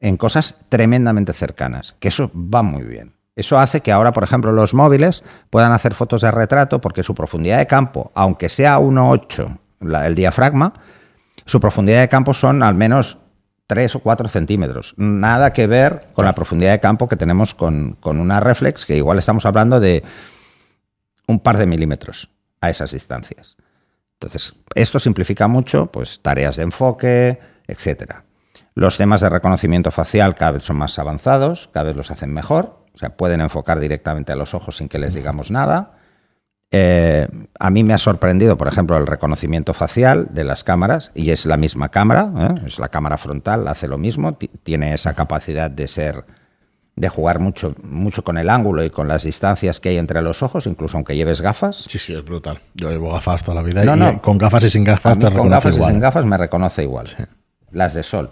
en 0.00 0.16
cosas 0.16 0.56
tremendamente 0.68 1.32
cercanas, 1.32 1.94
que 1.98 2.08
eso 2.08 2.30
va 2.34 2.62
muy 2.62 2.84
bien. 2.84 3.14
Eso 3.36 3.58
hace 3.58 3.80
que 3.80 3.92
ahora, 3.92 4.12
por 4.12 4.24
ejemplo, 4.24 4.52
los 4.52 4.74
móviles 4.74 5.24
puedan 5.48 5.72
hacer 5.72 5.94
fotos 5.94 6.20
de 6.20 6.30
retrato 6.30 6.80
porque 6.80 7.02
su 7.02 7.14
profundidad 7.14 7.58
de 7.58 7.66
campo, 7.66 8.10
aunque 8.14 8.48
sea 8.48 8.78
1,8 8.78 9.58
el 10.04 10.14
diafragma, 10.14 10.74
su 11.46 11.60
profundidad 11.60 12.00
de 12.00 12.08
campo 12.08 12.34
son 12.34 12.62
al 12.62 12.74
menos 12.74 13.18
3 13.70 13.94
o 13.94 14.00
4 14.00 14.28
centímetros. 14.28 14.94
Nada 14.96 15.52
que 15.52 15.68
ver 15.68 16.06
con 16.12 16.24
la 16.24 16.34
profundidad 16.34 16.72
de 16.72 16.80
campo 16.80 17.08
que 17.08 17.14
tenemos 17.14 17.54
con, 17.54 17.96
una 18.02 18.40
reflex, 18.40 18.84
que 18.84 18.96
igual 18.96 19.16
estamos 19.20 19.46
hablando 19.46 19.78
de 19.78 20.02
un 21.28 21.38
par 21.38 21.56
de 21.56 21.66
milímetros 21.66 22.28
a 22.60 22.68
esas 22.68 22.90
distancias. 22.90 23.56
Entonces, 24.14 24.54
esto 24.74 24.98
simplifica 24.98 25.46
mucho 25.46 25.86
pues, 25.86 26.20
tareas 26.20 26.56
de 26.56 26.64
enfoque, 26.64 27.38
etcétera. 27.68 28.24
Los 28.74 28.96
temas 28.96 29.20
de 29.20 29.28
reconocimiento 29.28 29.92
facial 29.92 30.34
cada 30.34 30.50
vez 30.50 30.64
son 30.64 30.76
más 30.76 30.98
avanzados, 30.98 31.70
cada 31.72 31.84
vez 31.84 31.94
los 31.94 32.10
hacen 32.10 32.34
mejor, 32.34 32.84
o 32.92 32.98
sea, 32.98 33.10
pueden 33.16 33.40
enfocar 33.40 33.78
directamente 33.78 34.32
a 34.32 34.36
los 34.36 34.52
ojos 34.52 34.78
sin 34.78 34.88
que 34.88 34.98
les 34.98 35.14
digamos 35.14 35.52
nada. 35.52 35.92
Eh, 36.72 37.26
a 37.58 37.70
mí 37.70 37.82
me 37.82 37.94
ha 37.94 37.98
sorprendido, 37.98 38.56
por 38.56 38.68
ejemplo, 38.68 38.96
el 38.96 39.06
reconocimiento 39.06 39.74
facial 39.74 40.28
de 40.30 40.44
las 40.44 40.62
cámaras, 40.62 41.10
y 41.14 41.30
es 41.30 41.44
la 41.46 41.56
misma 41.56 41.88
cámara, 41.88 42.32
¿eh? 42.36 42.66
es 42.66 42.78
la 42.78 42.88
cámara 42.88 43.18
frontal, 43.18 43.66
hace 43.66 43.88
lo 43.88 43.98
mismo, 43.98 44.38
tiene 44.62 44.94
esa 44.94 45.14
capacidad 45.14 45.68
de 45.68 45.88
ser, 45.88 46.24
de 46.94 47.08
jugar 47.08 47.40
mucho, 47.40 47.74
mucho 47.82 48.22
con 48.22 48.38
el 48.38 48.48
ángulo 48.48 48.84
y 48.84 48.90
con 48.90 49.08
las 49.08 49.24
distancias 49.24 49.80
que 49.80 49.88
hay 49.88 49.98
entre 49.98 50.22
los 50.22 50.44
ojos, 50.44 50.66
incluso 50.66 50.96
aunque 50.96 51.16
lleves 51.16 51.40
gafas. 51.40 51.86
Sí, 51.88 51.98
sí, 51.98 52.14
es 52.14 52.24
brutal. 52.24 52.60
Yo 52.74 52.90
llevo 52.90 53.12
gafas 53.12 53.42
toda 53.42 53.56
la 53.56 53.62
vida 53.62 53.82
y 53.82 54.18
con 54.18 54.38
gafas 54.38 54.62
y 54.64 54.68
sin 54.68 54.84
gafas 54.84 55.18
te 55.18 55.28
Con 55.32 55.48
gafas 55.48 55.76
y 55.76 55.82
sin 55.82 55.98
gafas 55.98 56.24
me 56.24 56.36
reconoce 56.36 56.84
igual. 56.84 57.06
Las 57.72 57.94
de 57.94 58.04
sol. 58.04 58.30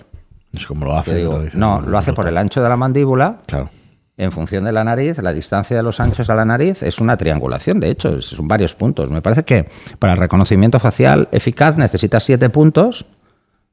Es 0.53 0.67
como 0.67 0.87
lo 0.87 0.97
hace. 0.97 1.25
no, 1.55 1.81
lo 1.81 1.99
hace 1.99 2.13
por 2.13 2.27
el 2.29 2.37
ancho 2.37 2.63
de 2.63 2.69
la 2.69 2.77
mandíbula. 2.77 3.39
Claro. 3.47 3.69
En 4.19 4.33
función 4.33 4.65
de 4.65 4.73
la 4.73 4.83
nariz, 4.83 5.19
la 5.19 5.33
distancia 5.33 5.77
de 5.77 5.83
los 5.85 6.01
anchos 6.01 6.29
a 6.29 6.35
la 6.35 6.45
nariz 6.45 6.83
es 6.83 6.99
una 6.99 7.17
triangulación, 7.17 7.79
de 7.79 7.89
hecho, 7.91 8.21
son 8.21 8.49
varios 8.49 8.75
puntos. 8.75 9.09
Me 9.11 9.23
parece 9.23 9.45
que 9.45 9.69
para 10.01 10.15
el 10.15 10.19
reconocimiento 10.19 10.81
facial 10.81 11.29
eficaz 11.31 11.77
necesitas 11.77 12.25
siete 12.25 12.51
puntos 12.51 13.07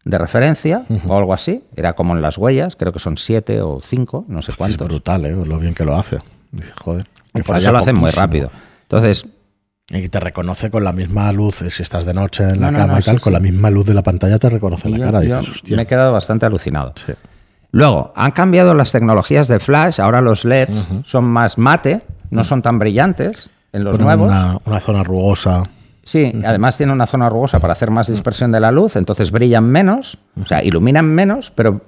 de 0.03 0.17
referencia 0.19 0.85
o 1.07 1.17
algo 1.17 1.33
así. 1.33 1.63
Era 1.75 1.93
como 1.93 2.15
en 2.15 2.21
las 2.21 2.37
huellas, 2.37 2.75
creo 2.75 2.93
que 2.93 2.99
son 2.99 3.17
siete 3.17 3.59
o 3.61 3.81
cinco, 3.81 4.23
no 4.27 4.43
sé 4.43 4.53
cuántos. 4.53 4.81
Es 4.81 4.87
brutal, 4.87 5.25
¿eh? 5.25 5.31
lo 5.31 5.57
bien 5.57 5.73
que 5.73 5.83
lo 5.83 5.97
hace. 5.97 6.19
Joder. 6.79 7.07
por 7.43 7.57
eso 7.57 7.71
lo 7.71 7.79
hacen 7.79 7.95
muy 7.95 8.11
rápido. 8.11 8.51
Entonces, 8.83 9.25
y 9.89 10.09
te 10.09 10.19
reconoce 10.19 10.69
con 10.69 10.83
la 10.83 10.93
misma 10.93 11.31
luz, 11.31 11.63
si 11.71 11.81
estás 11.81 12.05
de 12.05 12.13
noche 12.13 12.43
en 12.43 12.61
la 12.61 12.71
cama 12.71 12.99
y 12.99 13.03
tal, 13.03 13.19
con 13.19 13.33
la 13.33 13.39
misma 13.39 13.71
luz 13.71 13.87
de 13.87 13.95
la 13.95 14.03
pantalla 14.03 14.37
te 14.37 14.49
reconoce 14.49 14.89
la 14.89 15.11
cara. 15.11 15.41
me 15.69 15.81
he 15.81 15.85
quedado 15.87 16.11
bastante 16.11 16.45
alucinado. 16.45 16.93
Luego, 17.75 18.13
han 18.15 18.31
cambiado 18.31 18.73
las 18.73 18.93
tecnologías 18.93 19.49
de 19.49 19.59
flash, 19.59 19.99
ahora 19.99 20.21
los 20.21 20.45
LEDs 20.45 20.87
son 21.03 21.25
más 21.25 21.57
mate, 21.57 22.03
no 22.29 22.45
son 22.45 22.61
tan 22.61 22.79
brillantes 22.79 23.49
en 23.73 23.83
los 23.83 23.99
nuevos. 23.99 24.31
Una, 24.63 24.79
zona 24.79 25.03
rugosa. 25.03 25.63
Sí, 26.01 26.31
además 26.45 26.77
tiene 26.77 26.93
una 26.93 27.05
zona 27.05 27.27
rugosa 27.27 27.59
para 27.59 27.73
hacer 27.73 27.91
más 27.91 28.07
dispersión 28.07 28.53
de 28.53 28.61
la 28.61 28.71
luz, 28.71 28.95
entonces 28.95 29.29
brillan 29.29 29.65
menos, 29.65 30.17
o 30.41 30.45
sea, 30.45 30.63
iluminan 30.63 31.05
menos, 31.05 31.51
pero, 31.51 31.81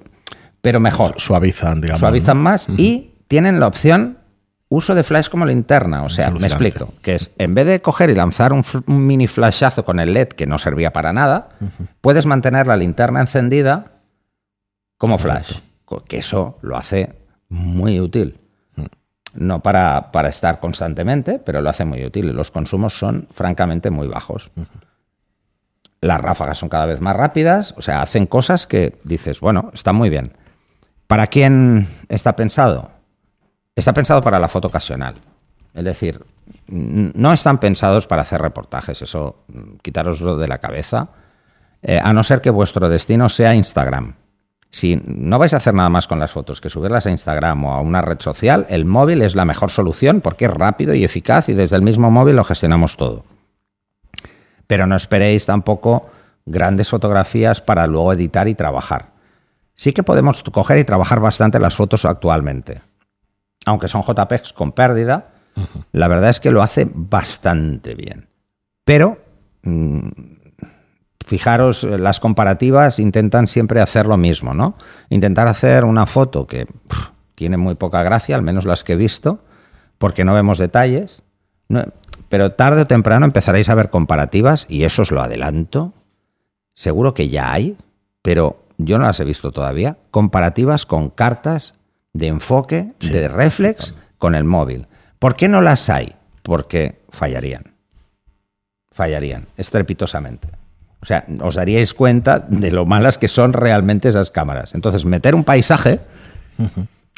pero 0.59 0.81
mejor. 0.81 1.13
Suavizan, 1.19 1.79
digamos. 1.79 2.01
Suavizan 2.01 2.35
más 2.35 2.67
y 2.67 3.13
tienen 3.29 3.61
la 3.61 3.67
opción 3.67 4.17
uso 4.67 4.93
de 4.93 5.03
flash 5.03 5.29
como 5.29 5.45
linterna. 5.45 6.03
O 6.03 6.09
sea, 6.09 6.31
me 6.31 6.47
explico, 6.47 6.95
que 7.01 7.15
es 7.15 7.31
en 7.37 7.55
vez 7.55 7.65
de 7.65 7.81
coger 7.81 8.09
y 8.09 8.15
lanzar 8.15 8.51
un, 8.51 8.65
mini 8.87 9.27
flashazo 9.27 9.85
con 9.85 10.01
el 10.01 10.13
LED 10.13 10.27
que 10.27 10.47
no 10.47 10.57
servía 10.57 10.91
para 10.91 11.13
nada, 11.13 11.47
puedes 12.01 12.25
mantener 12.25 12.67
la 12.67 12.75
linterna 12.75 13.21
encendida 13.21 13.93
como 14.97 15.17
flash. 15.17 15.59
Que 16.07 16.17
eso 16.17 16.57
lo 16.61 16.77
hace 16.77 17.13
muy 17.49 17.99
útil. 17.99 18.39
No 19.33 19.61
para, 19.61 20.11
para, 20.11 20.29
estar 20.29 20.59
constantemente, 20.59 21.39
pero 21.39 21.61
lo 21.61 21.69
hace 21.69 21.85
muy 21.85 22.03
útil. 22.03 22.27
Los 22.33 22.51
consumos 22.51 22.97
son 22.97 23.27
francamente 23.31 23.89
muy 23.89 24.07
bajos. 24.07 24.51
Las 26.01 26.21
ráfagas 26.21 26.57
son 26.57 26.69
cada 26.69 26.85
vez 26.85 27.01
más 27.01 27.15
rápidas, 27.15 27.73
o 27.77 27.81
sea, 27.81 28.01
hacen 28.01 28.27
cosas 28.27 28.67
que 28.67 28.99
dices, 29.03 29.39
bueno, 29.39 29.71
está 29.73 29.93
muy 29.93 30.09
bien. 30.09 30.33
¿Para 31.07 31.27
quién 31.27 31.87
está 32.09 32.35
pensado? 32.35 32.91
está 33.77 33.93
pensado 33.93 34.21
para 34.21 34.39
la 34.39 34.49
foto 34.49 34.67
ocasional. 34.67 35.13
Es 35.73 35.85
decir, 35.85 36.25
no 36.67 37.31
están 37.31 37.59
pensados 37.59 38.07
para 38.07 38.23
hacer 38.23 38.41
reportajes, 38.41 39.01
eso 39.03 39.45
quitároslo 39.83 40.35
de 40.35 40.47
la 40.47 40.57
cabeza, 40.57 41.09
eh, 41.83 42.01
a 42.03 42.11
no 42.11 42.23
ser 42.23 42.41
que 42.41 42.49
vuestro 42.49 42.89
destino 42.89 43.29
sea 43.29 43.53
Instagram. 43.53 44.15
Si 44.77 45.01
no 45.05 45.39
vais 45.39 45.53
a 45.53 45.57
hacer 45.57 45.73
nada 45.73 45.89
más 45.89 46.07
con 46.07 46.19
las 46.19 46.31
fotos 46.31 46.61
que 46.61 46.69
subirlas 46.69 47.07
a 47.07 47.11
Instagram 47.11 47.65
o 47.65 47.73
a 47.73 47.81
una 47.81 48.01
red 48.01 48.19
social, 48.19 48.67
el 48.69 48.85
móvil 48.85 49.23
es 49.23 49.33
la 49.33 49.45
mejor 49.45 49.71
solución 49.71 50.21
porque 50.21 50.45
es 50.45 50.51
rápido 50.51 50.93
y 50.93 51.03
eficaz 51.03 51.49
y 51.49 51.53
desde 51.53 51.75
el 51.75 51.81
mismo 51.81 52.11
móvil 52.11 52.35
lo 52.35 52.43
gestionamos 52.43 52.95
todo. 52.95 53.25
Pero 54.67 54.85
no 54.85 54.95
esperéis 54.95 55.45
tampoco 55.45 56.09
grandes 56.45 56.89
fotografías 56.89 57.59
para 57.61 57.87
luego 57.87 58.13
editar 58.13 58.47
y 58.47 58.55
trabajar. 58.55 59.13
Sí 59.73 59.93
que 59.93 60.03
podemos 60.03 60.43
coger 60.43 60.77
y 60.77 60.83
trabajar 60.83 61.19
bastante 61.19 61.59
las 61.59 61.75
fotos 61.75 62.05
actualmente 62.05 62.81
aunque 63.67 63.89
son 63.89 64.01
JPEGs 64.01 64.53
con 64.53 64.71
pérdida, 64.71 65.27
la 65.91 66.07
verdad 66.07 66.29
es 66.29 66.39
que 66.39 66.51
lo 66.51 66.63
hace 66.63 66.87
bastante 66.89 67.95
bien. 67.95 68.29
Pero, 68.85 69.17
mm, 69.63 70.07
fijaros, 71.27 71.83
las 71.83 72.21
comparativas 72.21 72.99
intentan 72.99 73.47
siempre 73.47 73.81
hacer 73.81 74.05
lo 74.05 74.15
mismo, 74.15 74.53
¿no? 74.53 74.75
Intentar 75.09 75.49
hacer 75.49 75.83
una 75.83 76.05
foto 76.05 76.47
que 76.47 76.67
tiene 77.35 77.57
muy 77.57 77.75
poca 77.75 78.01
gracia, 78.01 78.37
al 78.37 78.41
menos 78.41 78.65
las 78.65 78.85
que 78.85 78.93
he 78.93 78.95
visto, 78.95 79.43
porque 79.97 80.23
no 80.23 80.33
vemos 80.33 80.57
detalles. 80.57 81.21
pero 82.29 82.53
tarde 82.53 82.83
o 82.83 82.87
temprano 82.87 83.25
empezaréis 83.25 83.67
a 83.67 83.75
ver 83.75 83.89
comparativas, 83.89 84.65
y 84.69 84.83
eso 84.83 85.01
os 85.01 85.11
lo 85.11 85.21
adelanto. 85.21 85.93
Seguro 86.75 87.13
que 87.13 87.27
ya 87.27 87.51
hay, 87.51 87.75
pero 88.21 88.63
yo 88.77 88.97
no 88.97 89.05
las 89.05 89.19
he 89.19 89.25
visto 89.25 89.51
todavía. 89.51 89.97
Comparativas 90.11 90.85
con 90.85 91.09
cartas 91.09 91.73
de 92.13 92.27
enfoque, 92.27 92.93
de 93.01 93.27
reflex 93.27 93.95
con 94.17 94.33
el 94.33 94.45
móvil. 94.45 94.87
¿Por 95.19 95.35
qué 95.35 95.49
no 95.49 95.61
las 95.61 95.89
hay? 95.89 96.15
Porque 96.41 97.01
fallarían. 97.09 97.73
Fallarían, 98.91 99.47
estrepitosamente. 99.57 100.47
O 101.01 101.05
sea, 101.05 101.25
os 101.41 101.55
daríais 101.55 101.93
cuenta 101.93 102.39
de 102.39 102.71
lo 102.71 102.85
malas 102.85 103.17
que 103.17 103.27
son 103.27 103.53
realmente 103.53 104.09
esas 104.09 104.31
cámaras. 104.31 104.73
Entonces, 104.75 105.05
meter 105.05 105.35
un 105.35 105.43
paisaje 105.43 105.99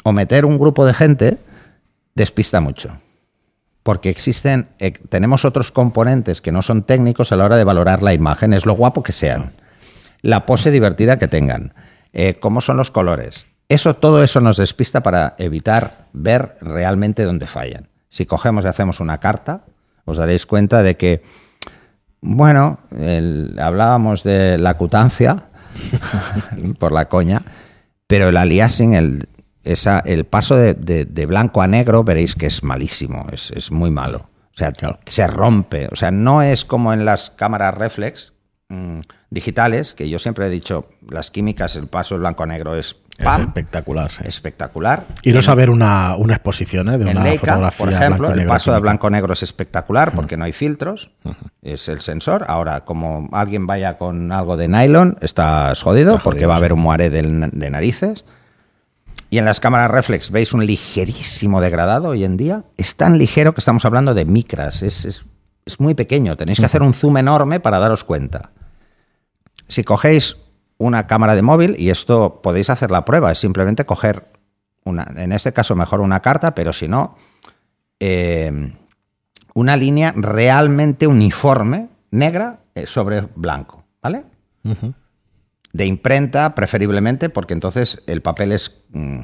o 0.04 0.12
meter 0.12 0.44
un 0.44 0.58
grupo 0.58 0.84
de 0.84 0.94
gente 0.94 1.38
despista 2.14 2.60
mucho. 2.60 2.92
Porque 3.82 4.10
existen, 4.10 4.68
eh, 4.78 4.92
tenemos 5.08 5.44
otros 5.44 5.70
componentes 5.70 6.40
que 6.40 6.52
no 6.52 6.60
son 6.60 6.82
técnicos 6.82 7.32
a 7.32 7.36
la 7.36 7.46
hora 7.46 7.56
de 7.56 7.64
valorar 7.64 8.02
la 8.02 8.12
imagen. 8.12 8.52
Es 8.52 8.66
lo 8.66 8.74
guapo 8.74 9.02
que 9.02 9.12
sean, 9.12 9.52
la 10.20 10.44
pose 10.44 10.70
divertida 10.70 11.18
que 11.18 11.28
tengan, 11.28 11.72
eh, 12.12 12.34
cómo 12.38 12.60
son 12.60 12.76
los 12.76 12.90
colores, 12.90 13.46
eso, 13.70 13.94
todo 13.94 14.24
eso 14.24 14.40
nos 14.40 14.56
despista 14.56 15.00
para 15.00 15.36
evitar 15.38 16.08
ver 16.12 16.56
realmente 16.60 17.22
dónde 17.22 17.46
fallan. 17.46 17.88
Si 18.08 18.26
cogemos 18.26 18.64
y 18.64 18.68
hacemos 18.68 18.98
una 18.98 19.18
carta, 19.18 19.60
os 20.04 20.16
daréis 20.16 20.44
cuenta 20.44 20.82
de 20.82 20.96
que, 20.96 21.22
bueno, 22.20 22.78
hablábamos 23.58 24.22
de 24.22 24.58
la 24.58 24.74
cutancia 24.74 25.44
por 26.78 26.92
la 26.92 27.08
coña, 27.08 27.42
pero 28.06 28.28
el 28.28 28.36
aliasing, 28.36 28.94
el, 28.94 29.28
esa, 29.64 30.00
el 30.00 30.24
paso 30.24 30.56
de, 30.56 31.26
blanco 31.26 31.62
a 31.62 31.66
negro, 31.66 32.04
veréis 32.04 32.34
que 32.34 32.46
es 32.46 32.62
malísimo, 32.62 33.26
es, 33.32 33.70
muy 33.70 33.90
malo. 33.90 34.28
O 34.52 34.56
sea, 34.60 34.72
se 35.06 35.26
rompe. 35.26 35.88
O 35.90 35.96
sea, 35.96 36.10
no 36.10 36.42
es 36.42 36.64
como 36.64 36.92
en 36.92 37.04
las 37.04 37.30
cámaras 37.30 37.74
reflex 37.74 38.34
mm, 38.68 39.00
digitales, 39.30 39.94
que 39.94 40.08
yo 40.08 40.18
siempre 40.18 40.46
he 40.46 40.50
dicho, 40.50 40.90
las 41.08 41.30
químicas, 41.30 41.76
el 41.76 41.86
paso 41.86 42.14
de 42.14 42.20
blanco 42.20 42.42
a 42.42 42.46
negro 42.46 42.74
es 42.74 42.96
espectacular. 43.20 44.10
Espectacular. 44.24 45.06
Y 45.22 45.32
no 45.32 45.42
saber 45.42 45.70
una, 45.70 46.16
una 46.16 46.34
exposición 46.34 46.88
¿eh? 46.88 46.98
de 46.98 47.04
una 47.06 47.24
fotografía. 47.24 47.70
Por 47.78 47.92
ejemplo, 47.92 48.32
el 48.32 48.46
paso 48.46 48.72
de 48.72 48.80
blanco-negro 48.80 49.32
es 49.32 49.42
espectacular 49.42 50.12
porque 50.12 50.36
no 50.36 50.44
hay 50.44 50.52
filtros. 50.52 51.10
Es 51.62 51.88
el 51.88 52.00
sensor. 52.00 52.44
Ahora, 52.48 52.84
como 52.84 53.28
alguien 53.32 53.66
vaya 53.66 53.98
con 53.98 54.32
algo 54.32 54.56
de 54.56 54.68
nylon, 54.68 55.18
estás 55.20 55.82
jodido, 55.82 56.18
porque 56.22 56.46
va 56.46 56.54
a 56.54 56.56
haber 56.58 56.72
un 56.72 56.80
moaré 56.80 57.10
de, 57.10 57.22
narices. 57.22 58.24
Y 59.28 59.38
en 59.38 59.44
las 59.44 59.60
cámaras 59.60 59.90
reflex 59.90 60.30
veis 60.30 60.52
un 60.52 60.66
ligerísimo 60.66 61.60
degradado 61.60 62.08
hoy 62.08 62.24
en 62.24 62.36
día. 62.36 62.64
Es 62.76 62.96
tan 62.96 63.18
ligero 63.18 63.54
que 63.54 63.60
estamos 63.60 63.84
hablando 63.84 64.12
de 64.12 64.24
micras. 64.24 64.82
Es, 64.82 65.24
es 65.64 65.80
muy 65.80 65.94
pequeño, 65.94 66.36
tenéis 66.36 66.58
que 66.58 66.66
hacer 66.66 66.82
un 66.82 66.94
zoom 66.94 67.18
enorme 67.18 67.60
para 67.60 67.78
daros 67.78 68.02
cuenta. 68.02 68.50
Si 69.68 69.84
cogéis 69.84 70.36
una 70.80 71.06
cámara 71.06 71.34
de 71.34 71.42
móvil, 71.42 71.76
y 71.78 71.90
esto 71.90 72.40
podéis 72.42 72.70
hacer 72.70 72.90
la 72.90 73.04
prueba, 73.04 73.30
es 73.30 73.38
simplemente 73.38 73.84
coger, 73.84 74.32
una, 74.82 75.06
en 75.14 75.30
este 75.32 75.52
caso 75.52 75.76
mejor 75.76 76.00
una 76.00 76.20
carta, 76.20 76.54
pero 76.54 76.72
si 76.72 76.88
no, 76.88 77.16
eh, 78.00 78.72
una 79.54 79.76
línea 79.76 80.14
realmente 80.16 81.06
uniforme, 81.06 81.88
negra, 82.10 82.60
eh, 82.74 82.86
sobre 82.86 83.20
blanco, 83.34 83.84
¿vale? 84.02 84.24
De 85.74 85.84
imprenta, 85.84 86.54
preferiblemente, 86.54 87.28
porque 87.28 87.52
entonces 87.52 88.02
el 88.06 88.22
papel 88.22 88.52
es, 88.52 88.82
mm, 88.88 89.20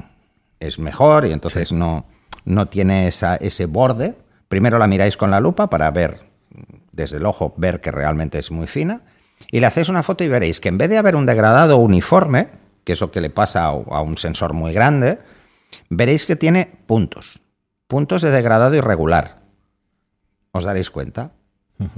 es 0.60 0.78
mejor 0.78 1.24
y 1.24 1.32
entonces 1.32 1.72
no, 1.72 2.04
no 2.44 2.66
tiene 2.66 3.08
ese 3.08 3.64
borde. 3.64 4.14
Primero 4.48 4.78
la 4.78 4.86
miráis 4.86 5.16
con 5.16 5.30
la 5.30 5.40
lupa 5.40 5.70
para 5.70 5.90
ver, 5.90 6.20
desde 6.92 7.16
el 7.16 7.24
ojo, 7.24 7.54
ver 7.56 7.80
que 7.80 7.90
realmente 7.90 8.38
es 8.38 8.50
muy 8.50 8.66
fina. 8.66 9.00
Y 9.50 9.60
le 9.60 9.66
hacéis 9.66 9.88
una 9.88 10.02
foto 10.02 10.24
y 10.24 10.28
veréis 10.28 10.60
que 10.60 10.68
en 10.68 10.78
vez 10.78 10.90
de 10.90 10.98
haber 10.98 11.16
un 11.16 11.26
degradado 11.26 11.78
uniforme, 11.78 12.48
que 12.84 12.92
es 12.94 13.00
lo 13.00 13.10
que 13.10 13.20
le 13.20 13.30
pasa 13.30 13.64
a 13.64 14.00
un 14.00 14.16
sensor 14.16 14.52
muy 14.52 14.72
grande, 14.72 15.18
veréis 15.88 16.26
que 16.26 16.36
tiene 16.36 16.78
puntos. 16.86 17.40
Puntos 17.86 18.22
de 18.22 18.30
degradado 18.30 18.74
irregular. 18.74 19.42
Os 20.52 20.64
daréis 20.64 20.90
cuenta. 20.90 21.32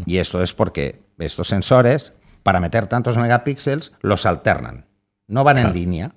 Y 0.06 0.18
esto 0.18 0.42
es 0.42 0.52
porque 0.54 1.02
estos 1.18 1.48
sensores, 1.48 2.12
para 2.42 2.60
meter 2.60 2.86
tantos 2.86 3.16
megapíxeles, 3.16 3.92
los 4.00 4.26
alternan. 4.26 4.86
No 5.26 5.44
van 5.44 5.58
en 5.58 5.72
línea. 5.72 6.12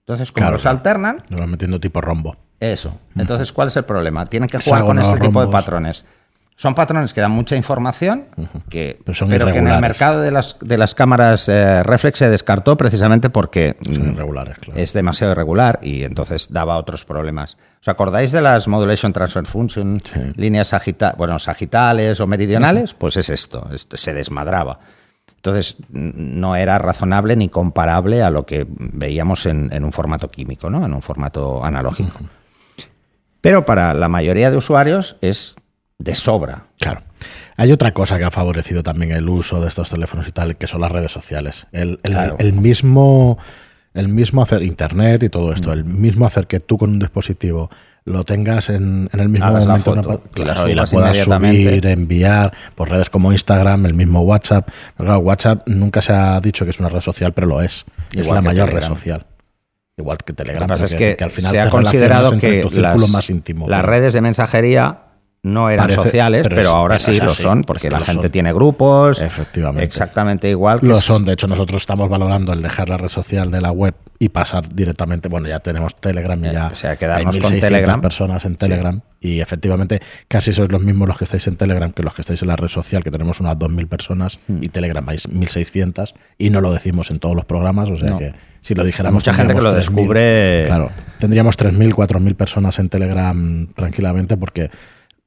Entonces, 0.00 0.30
como 0.30 0.50
los 0.50 0.66
alternan. 0.66 1.22
Lo 1.30 1.38
van 1.38 1.50
metiendo 1.50 1.80
tipo 1.80 2.00
rombo. 2.00 2.36
Eso. 2.60 2.98
Entonces, 3.16 3.52
¿cuál 3.52 3.68
es 3.68 3.76
el 3.76 3.84
problema? 3.84 4.26
Tienen 4.26 4.48
que 4.48 4.58
jugar 4.60 4.84
con 4.84 4.98
este 4.98 5.18
tipo 5.18 5.44
de 5.44 5.50
patrones. 5.50 6.04
Son 6.58 6.74
patrones 6.74 7.12
que 7.12 7.20
dan 7.20 7.32
mucha 7.32 7.54
información, 7.54 8.28
que, 8.70 8.98
pero, 9.04 9.52
que 9.52 9.58
en 9.58 9.68
el 9.68 9.78
mercado 9.78 10.22
de 10.22 10.30
las, 10.30 10.56
de 10.58 10.78
las 10.78 10.94
cámaras 10.94 11.50
eh, 11.50 11.82
reflex 11.82 12.18
se 12.18 12.30
descartó 12.30 12.78
precisamente 12.78 13.28
porque 13.28 13.76
mm, 13.78 14.74
es 14.74 14.94
demasiado 14.94 15.32
irregular 15.32 15.78
y 15.82 16.04
entonces 16.04 16.50
daba 16.50 16.78
otros 16.78 17.04
problemas. 17.04 17.58
¿Os 17.82 17.88
acordáis 17.88 18.32
de 18.32 18.40
las 18.40 18.68
Modulation 18.68 19.12
Transfer 19.12 19.44
Function, 19.44 19.98
líneas 20.36 20.74
bueno, 21.18 21.38
sagitales 21.38 22.20
o 22.20 22.26
meridionales? 22.26 22.94
Pues 22.94 23.18
es 23.18 23.28
esto, 23.28 23.68
se 23.92 24.14
desmadraba. 24.14 24.80
Entonces 25.36 25.76
no 25.90 26.56
era 26.56 26.78
razonable 26.78 27.36
ni 27.36 27.50
comparable 27.50 28.22
a 28.22 28.30
lo 28.30 28.46
que 28.46 28.66
veíamos 28.66 29.44
en, 29.44 29.68
en 29.74 29.84
un 29.84 29.92
formato 29.92 30.30
químico, 30.30 30.70
¿no? 30.70 30.86
en 30.86 30.94
un 30.94 31.02
formato 31.02 31.62
analógico. 31.62 32.18
Pero 33.42 33.66
para 33.66 33.92
la 33.92 34.08
mayoría 34.08 34.50
de 34.50 34.56
usuarios 34.56 35.16
es 35.20 35.54
de 35.98 36.14
sobra. 36.14 36.64
Claro. 36.78 37.02
Hay 37.56 37.72
otra 37.72 37.92
cosa 37.92 38.18
que 38.18 38.24
ha 38.24 38.30
favorecido 38.30 38.82
también 38.82 39.12
el 39.12 39.28
uso 39.28 39.60
de 39.60 39.68
estos 39.68 39.88
teléfonos 39.88 40.28
y 40.28 40.32
tal, 40.32 40.56
que 40.56 40.66
son 40.66 40.82
las 40.82 40.92
redes 40.92 41.12
sociales. 41.12 41.66
El, 41.72 41.98
mismo 42.52 43.38
el 43.94 44.08
mismo 44.08 44.42
hacer 44.42 44.62
internet 44.62 45.22
y 45.22 45.28
todo 45.30 45.52
esto, 45.52 45.72
el 45.72 45.84
mismo 45.84 46.26
hacer 46.26 46.46
que 46.46 46.60
tú 46.60 46.76
con 46.76 46.90
un 46.90 46.98
dispositivo 46.98 47.70
lo 48.04 48.24
tengas 48.24 48.68
en, 48.68 49.08
el 49.12 49.28
mismo 49.28 49.50
momento 49.50 50.22
y 50.36 50.44
la, 50.44 50.84
puedas 50.84 51.16
subir, 51.16 51.86
enviar 51.86 52.52
por 52.74 52.90
redes 52.90 53.10
como 53.10 53.32
Instagram, 53.32 53.86
el 53.86 53.94
mismo 53.94 54.20
WhatsApp. 54.20 54.68
Pero 54.96 55.06
claro, 55.06 55.20
WhatsApp 55.20 55.66
nunca 55.66 56.02
se 56.02 56.12
ha 56.12 56.40
dicho 56.40 56.64
que 56.64 56.70
es 56.70 56.78
una 56.78 56.88
red 56.88 57.00
social, 57.00 57.32
pero 57.32 57.48
lo 57.48 57.62
es. 57.62 57.84
es 58.12 58.28
la 58.28 58.42
mayor 58.42 58.72
red 58.72 58.82
social. 58.82 59.26
Igual 59.96 60.18
que 60.18 60.34
Telegram. 60.34 60.60
Lo 60.60 60.66
que 60.66 60.72
pasa 60.74 60.84
es 60.84 60.94
que, 60.94 61.16
al 61.18 61.30
final 61.30 61.50
se 61.50 61.60
ha 61.60 61.70
considerado 61.70 62.38
que 62.38 62.68
las, 62.70 63.08
más 63.08 63.30
íntimo, 63.30 63.66
las 63.66 63.82
redes 63.82 64.12
de 64.12 64.20
mensajería 64.20 65.05
no 65.42 65.70
eran 65.70 65.90
sociales, 65.92 66.46
pero, 66.48 66.70
ahora 66.70 66.98
sí 66.98 67.18
lo 67.18 67.30
son, 67.30 67.62
porque 67.62 67.88
la 67.88 68.00
gente 68.00 68.30
tiene 68.30 68.52
grupos. 68.52 69.20
Efectivamente. 69.20 69.84
Exactamente 69.84 70.50
igual. 70.50 70.80
Que 70.80 70.86
lo 70.86 71.00
son. 71.00 71.24
De 71.24 71.34
hecho, 71.34 71.46
nosotros 71.46 71.82
estamos 71.82 72.08
valorando 72.08 72.52
el 72.52 72.62
dejar 72.62 72.88
la 72.88 72.96
red 72.96 73.08
social 73.08 73.50
de 73.50 73.60
la 73.60 73.70
web 73.70 73.94
y 74.18 74.30
pasar 74.30 74.68
directamente. 74.74 75.28
Bueno, 75.28 75.46
ya 75.48 75.60
tenemos 75.60 75.94
Telegram 76.00 76.42
y 76.44 76.48
eh, 76.48 76.52
ya. 76.52 76.66
O 76.66 76.74
sea, 76.74 76.96
quedarnos 76.96 77.38
con 77.38 77.60
Telegram. 77.60 78.00
personas 78.00 78.44
en 78.44 78.56
Telegram. 78.56 79.00
Y 79.20 79.40
efectivamente, 79.40 80.00
casi 80.28 80.52
sois 80.52 80.70
los 80.70 80.82
mismos 80.82 81.08
los 81.08 81.16
que 81.16 81.24
estáis 81.24 81.46
en 81.46 81.56
Telegram 81.56 81.92
que 81.92 82.02
los 82.02 82.14
que 82.14 82.22
estáis 82.22 82.42
en 82.42 82.48
la 82.48 82.56
red 82.56 82.68
social, 82.68 83.02
que 83.02 83.10
tenemos 83.10 83.40
unas 83.40 83.56
2.000 83.56 83.88
personas 83.88 84.38
hmm. 84.48 84.62
y 84.62 84.68
Telegram 84.68 85.08
hay 85.08 85.18
1.600. 85.18 86.14
Y 86.38 86.50
no 86.50 86.60
lo 86.60 86.72
decimos 86.72 87.10
en 87.10 87.20
todos 87.20 87.36
los 87.36 87.44
programas. 87.44 87.88
O 87.88 87.96
sea 87.96 88.18
que 88.18 88.34
si 88.62 88.74
lo 88.74 88.82
dijéramos. 88.82 89.14
Mucha 89.14 89.32
gente 89.32 89.54
que 89.54 89.60
lo 89.60 89.72
descubre. 89.72 90.64
Claro. 90.66 90.90
Tendríamos 91.20 91.56
3.000, 91.56 91.94
4.000 91.94 92.34
personas 92.34 92.80
en 92.80 92.88
Telegram 92.88 93.68
tranquilamente 93.74 94.36
porque 94.36 94.70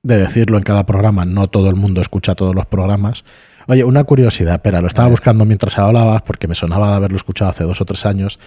de 0.04 0.18
decirlo 0.18 0.58
en 0.58 0.64
cada 0.64 0.86
programa, 0.86 1.26
no 1.26 1.50
todo 1.50 1.70
el 1.70 1.76
mundo 1.76 2.02
escucha 2.02 2.36
todos 2.36 2.56
los 2.56 2.66
programas. 2.66 3.26
Oye, 3.68 3.84
una 3.84 4.04
curiosidad, 4.04 4.56
espera, 4.56 4.82
lo 4.82 4.88
estaba 4.88 5.10
buscando 5.10 5.46
mientras 5.46 5.78
hablabas 5.78 6.22
porque 6.22 6.48
me 6.48 6.56
sonaba 6.56 6.90
de 6.90 6.96
haberlo 6.96 7.18
escuchado 7.18 7.52
hace 7.52 7.64
dos 7.64 7.82
o 7.82 7.86
tres 7.86 8.06
años 8.06 8.40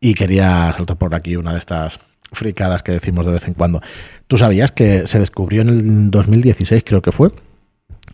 y 0.00 0.14
quería 0.14 0.72
saltar 0.76 0.98
por 0.98 1.14
aquí 1.14 1.36
una 1.36 1.52
de 1.52 1.58
estas 1.58 2.00
fricadas 2.32 2.82
que 2.82 2.92
decimos 2.92 3.24
de 3.24 3.32
vez 3.32 3.46
en 3.46 3.54
cuando. 3.54 3.80
¿Tú 4.26 4.36
sabías 4.36 4.72
que 4.72 5.06
se 5.06 5.20
descubrió 5.20 5.62
en 5.62 5.68
el 5.68 6.10
2016, 6.10 6.82
creo 6.84 7.02
que 7.02 7.12
fue, 7.12 7.30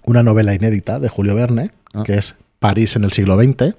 una 0.05 0.23
novela 0.23 0.55
inédita 0.55 1.01
de 1.01 1.09
Julio 1.09 1.35
Verne, 1.35 1.71
ah. 1.95 2.03
que 2.05 2.15
es 2.19 2.37
París 2.59 2.95
en 2.97 3.05
el 3.05 3.13
siglo 3.13 3.37
XX, 3.37 3.75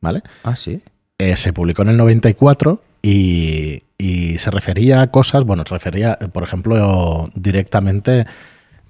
¿vale? 0.00 0.22
Ah, 0.44 0.56
sí. 0.56 0.82
Eh, 1.18 1.36
se 1.36 1.52
publicó 1.52 1.82
en 1.82 1.88
el 1.88 1.96
94 1.96 2.82
y, 3.02 3.82
y 3.96 4.38
se 4.38 4.50
refería 4.50 5.00
a 5.00 5.10
cosas, 5.10 5.44
bueno, 5.44 5.64
se 5.66 5.74
refería, 5.74 6.18
por 6.32 6.44
ejemplo, 6.44 7.30
directamente 7.34 8.26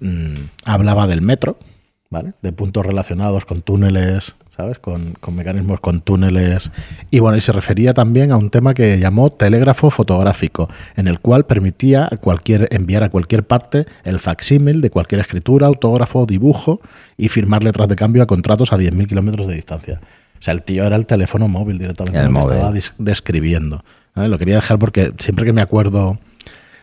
Mm, 0.01 0.49
hablaba 0.65 1.07
del 1.07 1.23
metro, 1.23 1.59
¿vale? 2.11 2.33
De 2.43 2.53
puntos 2.53 2.85
relacionados 2.85 3.45
con 3.45 3.63
túneles, 3.63 4.35
¿sabes? 4.57 4.79
Con, 4.79 5.17
mecanismos 5.33 5.81
con 5.81 6.01
túneles. 6.01 6.71
Y 7.11 7.21
bueno, 7.21 7.37
y 7.37 7.41
se 7.41 7.53
refería 7.53 7.95
también 7.95 8.33
a 8.33 8.37
un 8.37 8.51
tema 8.51 8.75
que 8.75 8.99
llamó 8.99 9.31
telégrafo 9.31 9.91
fotográfico, 9.91 10.69
en 10.97 11.09
el 11.09 11.21
cual 11.21 11.47
permitía 11.47 12.09
cualquier, 12.21 12.69
enviar 12.73 13.05
a 13.05 13.11
cualquier 13.11 13.47
parte 13.47 13.87
el 14.05 14.19
facsímil 14.21 14.81
de 14.81 14.91
cualquier 14.91 15.21
escritura, 15.21 15.67
autógrafo, 15.67 16.27
dibujo 16.27 16.81
y 17.17 17.29
firmar 17.29 17.63
letras 17.63 17.89
de 17.89 17.97
cambio 17.97 18.23
a 18.23 18.27
contratos 18.27 18.73
a 18.73 18.79
10.000 18.79 19.07
kilómetros 19.07 19.47
de 19.47 19.55
distancia. 19.55 20.01
O 20.41 20.43
sea, 20.43 20.55
el 20.55 20.63
tío 20.63 20.85
era 20.85 20.97
el 20.97 21.07
teléfono 21.07 21.49
móvil 21.49 21.79
directamente, 21.79 22.19
el 22.19 22.37
estaba 22.37 22.73
describiendo. 22.99 23.85
Lo 24.15 24.39
quería 24.39 24.57
dejar 24.57 24.79
porque 24.79 25.13
siempre 25.19 25.45
que 25.45 25.53
me 25.53 25.61
acuerdo 25.61 26.19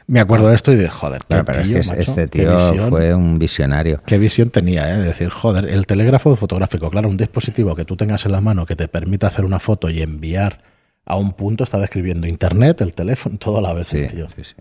me 0.07 0.19
acuerdo 0.19 0.49
de 0.49 0.55
esto 0.55 0.71
y 0.71 0.75
de 0.75 0.89
joder, 0.89 1.23
pero 1.27 1.61
es 1.61 1.91
que 1.91 1.99
este 1.99 2.27
tío 2.27 2.89
fue 2.89 3.13
un 3.15 3.39
visionario. 3.39 4.01
Qué 4.05 4.17
visión 4.17 4.49
tenía, 4.49 4.93
¿eh? 4.93 4.97
De 4.99 5.05
decir, 5.05 5.29
joder, 5.29 5.67
el 5.67 5.87
telégrafo 5.87 6.35
fotográfico, 6.35 6.89
claro, 6.89 7.09
un 7.09 7.17
dispositivo 7.17 7.75
que 7.75 7.85
tú 7.85 7.97
tengas 7.97 8.25
en 8.25 8.31
la 8.31 8.41
mano 8.41 8.65
que 8.65 8.75
te 8.75 8.87
permita 8.87 9.27
hacer 9.27 9.45
una 9.45 9.59
foto 9.59 9.89
y 9.89 10.01
enviar 10.01 10.61
a 11.05 11.17
un 11.17 11.33
punto, 11.33 11.63
está 11.63 11.79
describiendo 11.79 12.27
internet, 12.27 12.81
el 12.81 12.93
teléfono, 12.93 13.37
todo 13.39 13.57
a 13.59 13.61
la 13.61 13.73
vez, 13.73 13.87
sí, 13.87 14.05
tío. 14.07 14.27
Sí, 14.35 14.43
sí. 14.43 14.55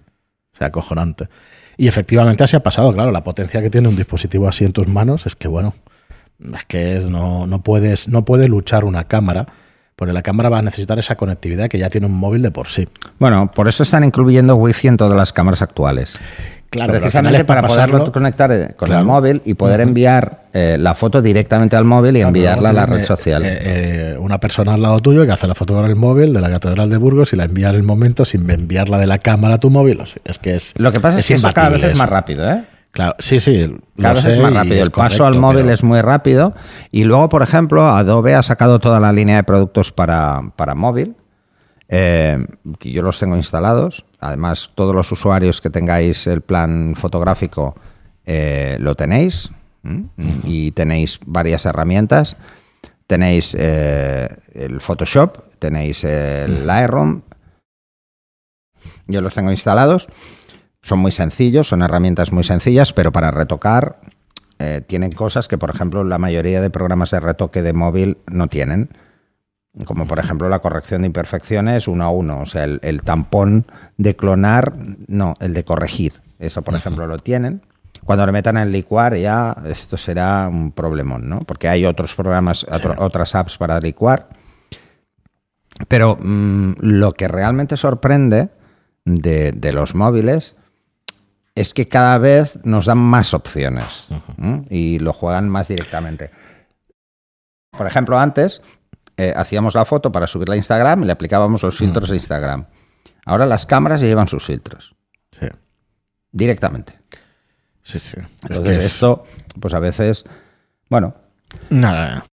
O 0.54 0.57
sea, 0.57 0.68
acojonante. 0.68 1.28
Y 1.76 1.88
efectivamente 1.88 2.44
así 2.44 2.57
ha 2.57 2.62
pasado, 2.62 2.92
claro, 2.92 3.11
la 3.11 3.24
potencia 3.24 3.61
que 3.61 3.70
tiene 3.70 3.88
un 3.88 3.96
dispositivo 3.96 4.48
así 4.48 4.64
en 4.64 4.72
tus 4.72 4.87
manos 4.87 5.26
es 5.26 5.35
que, 5.35 5.48
bueno, 5.48 5.74
es 6.54 6.64
que 6.64 7.00
no, 7.00 7.46
no, 7.46 7.62
puedes, 7.62 8.09
no 8.09 8.24
puede 8.24 8.48
luchar 8.48 8.85
una 8.85 9.09
cámara 9.09 9.46
porque 9.96 10.12
la 10.12 10.22
cámara 10.22 10.48
va 10.48 10.59
a 10.59 10.62
necesitar 10.62 10.98
esa 10.98 11.16
conectividad 11.16 11.68
que 11.68 11.78
ya 11.78 11.90
tiene 11.90 12.07
un 12.07 12.14
móvil 12.14 12.42
de 12.42 12.50
por 12.50 12.68
sí. 12.68 12.88
Bueno, 13.18 13.50
por 13.54 13.68
eso 13.68 13.83
están 13.83 14.04
incluyendo 14.04 14.57
Wi-Fi 14.57 14.88
en 14.88 14.96
todas 14.96 15.16
las 15.16 15.33
cámaras 15.33 15.62
actuales. 15.62 16.18
Claro, 16.70 16.92
precisamente 16.92 17.44
para, 17.44 17.62
poderlo 17.62 18.11
conectar 18.11 18.50
eh, 18.50 18.74
con 18.76 18.90
el 18.92 19.04
móvil 19.04 19.42
y 19.44 19.54
poder 19.54 19.80
enviar 19.80 20.46
eh, 20.52 20.76
la 20.76 20.96
foto 20.96 21.22
directamente 21.22 21.76
al 21.76 21.85
móvil 21.85 22.16
y 22.16 22.22
enviarla 22.22 22.70
a 22.70 22.72
la 22.72 22.87
red 22.87 23.04
social. 23.04 23.42
Eh, 23.44 24.16
una 24.18 24.40
persona 24.40 24.74
al 24.74 24.83
lado 24.83 24.98
tuyo 24.98 25.24
que 25.24 25.30
hace 25.30 25.46
la 25.46 25.54
foto 25.54 25.74
con 25.74 25.87
el 25.87 25.94
móvil 25.94 26.33
de 26.33 26.40
la 26.40 26.50
Catedral 26.50 26.90
de 26.90 26.96
Burgos 26.96 27.33
y 27.33 27.37
la 27.37 27.44
envía 27.44 27.70
en 27.70 27.76
el 27.76 27.85
momento 27.85 28.24
sin 28.24 28.50
enviarla 28.50 28.98
de 28.98 29.07
la 29.07 29.18
cámara 29.18 29.54
a 29.54 29.59
tu 29.59 29.70
móvil. 29.70 30.02
Es 30.24 30.38
que 30.40 30.57
es. 30.57 30.74
Lo 30.76 30.90
que 30.90 30.98
pasa 30.98 31.20
es, 31.20 31.28
que 31.28 31.35
eso 31.35 31.48
cada 31.54 31.68
vez 31.68 31.85
es 31.85 31.96
más 31.96 32.09
rápido, 32.09 32.50
¿eh? 32.50 32.64
Claro, 32.94 33.16
sí, 33.18 33.40
sí. 33.40 33.76
Cada 34.00 34.14
vez 34.14 34.24
es 34.24 34.38
más 34.38 34.54
rápido. 34.54 34.80
El 34.80 34.92
paso 34.92 35.26
al 35.26 35.35
móvil 35.35 35.68
es 35.68 35.83
muy 35.83 36.00
rápido. 36.00 36.54
Y 36.92 37.02
luego, 37.02 37.28
por 37.28 37.42
ejemplo, 37.42 37.88
Adobe 37.88 38.37
ha 38.37 38.42
sacado 38.44 38.78
toda 38.78 39.00
la 39.00 39.12
línea 39.12 39.35
de 39.35 39.42
productos 39.42 39.90
para, 39.90 40.52
móvil. 40.76 41.16
Eh, 41.88 42.46
que 42.78 42.92
yo 42.92 43.02
los 43.02 43.18
tengo 43.18 43.37
instalados. 43.37 44.04
Además, 44.20 44.70
todos 44.76 44.94
los 44.94 45.11
usuarios 45.11 45.61
que 45.61 45.70
tengáis 45.70 46.28
el 46.28 46.40
plan 46.40 46.94
fotográfico 46.96 47.74
eh, 48.26 48.76
lo 48.78 48.94
tenéis. 48.94 49.50
Y 50.44 50.70
tenéis 50.70 51.18
varias 51.26 51.66
herramientas. 51.66 52.37
Tenéis 53.09 53.57
eh, 53.59 54.28
el 54.54 54.80
Photoshop, 54.80 55.59
tenéis 55.59 56.04
el 56.04 56.64
Lightroom. 56.64 57.22
Yo 59.09 59.20
los 59.20 59.35
tengo 59.35 59.50
instalados. 59.50 60.07
Son 60.85 60.99
muy 60.99 61.12
sencillos, 61.12 61.68
son 61.68 61.81
herramientas 61.81 62.31
muy 62.31 62.44
sencillas, 62.44 62.92
pero 62.92 63.11
para 63.11 63.31
retocar 63.31 64.01
eh, 64.59 64.83
tienen 64.87 65.12
cosas 65.12 65.49
que, 65.49 65.57
por 65.57 65.70
ejemplo, 65.70 66.05
la 66.05 66.18
mayoría 66.18 66.61
de 66.61 66.68
programas 66.68 67.11
de 67.11 67.20
retoque 67.20 67.62
de 67.62 67.73
móvil 67.73 68.18
no 68.27 68.49
tienen. 68.49 68.90
Como 69.87 70.07
por 70.07 70.18
ejemplo 70.18 70.51
la 70.51 70.59
corrección 70.59 71.01
de 71.01 71.07
imperfecciones 71.07 71.88
uno 71.88 72.05
a 72.05 72.11
uno. 72.11 72.40
O 72.40 72.44
sea, 72.44 72.64
el, 72.64 73.03
tampón 73.03 73.64
de 73.97 74.14
clonar, 74.14 74.75
no, 75.09 75.33
el 75.40 75.55
de 75.55 75.64
corregir. 75.64 76.20
Eso, 76.38 76.61
por 76.61 76.75
ejemplo, 76.75 77.07
lo 77.07 77.18
tienen. 77.18 77.62
Cuando 78.05 78.27
le 78.27 78.33
metan 78.33 78.59
el 78.59 78.70
licuar 78.70 79.16
ya 79.16 79.57
esto 79.64 79.97
será 79.97 80.49
un 80.49 80.70
problemón, 80.70 81.31
¿no? 81.31 81.40
Porque 81.40 81.66
hay 81.66 81.87
otros 81.87 82.14
programas, 82.14 82.66
otras 82.99 83.35
apps 83.35 83.57
para 83.57 83.81
licuar. 83.81 84.29
Pero 85.88 86.18
mm, 86.20 86.75
lo 86.81 87.12
que 87.12 87.27
realmente 87.27 87.79
sorprende 87.79 88.51
de, 89.07 89.73
los 89.73 89.94
móviles 89.94 90.57
es 91.55 91.73
que 91.75 91.88
cada 91.88 92.19
vez 92.19 92.59
nos 92.64 92.87
dan 92.87 92.99
más 92.99 93.35
opciones 93.35 94.09
y 94.71 94.99
lo 94.99 95.12
juegan 95.12 95.49
más 95.49 95.69
directamente. 95.69 96.31
Por 97.71 97.87
ejemplo, 97.87 98.19
antes 98.19 98.62
eh, 99.17 99.33
hacíamos 99.37 99.75
la 99.75 99.85
foto 99.85 100.11
para 100.11 100.27
subirla 100.27 100.55
a 100.55 100.57
Instagram 100.57 101.03
y 101.03 101.07
le 101.07 101.12
aplicábamos 101.12 101.62
los 101.62 101.79
filtros 101.79 102.11
de 102.11 102.17
Instagram. 102.17 102.67
Ahora 103.25 103.47
las 103.47 103.67
cámaras 103.67 104.01
ya 104.01 104.07
llevan 104.07 104.29
sus 104.29 104.45
filtros. 104.45 104.95
Sí. 105.31 105.47
Directamente. 106.33 106.99
Sí, 107.85 107.99
sí. 107.99 108.17
Entonces, 108.49 108.85
esto, 108.85 109.25
pues 109.61 109.75
a 109.75 109.79
veces, 109.79 110.25
bueno. 110.88 111.14
Nada. 111.71 112.27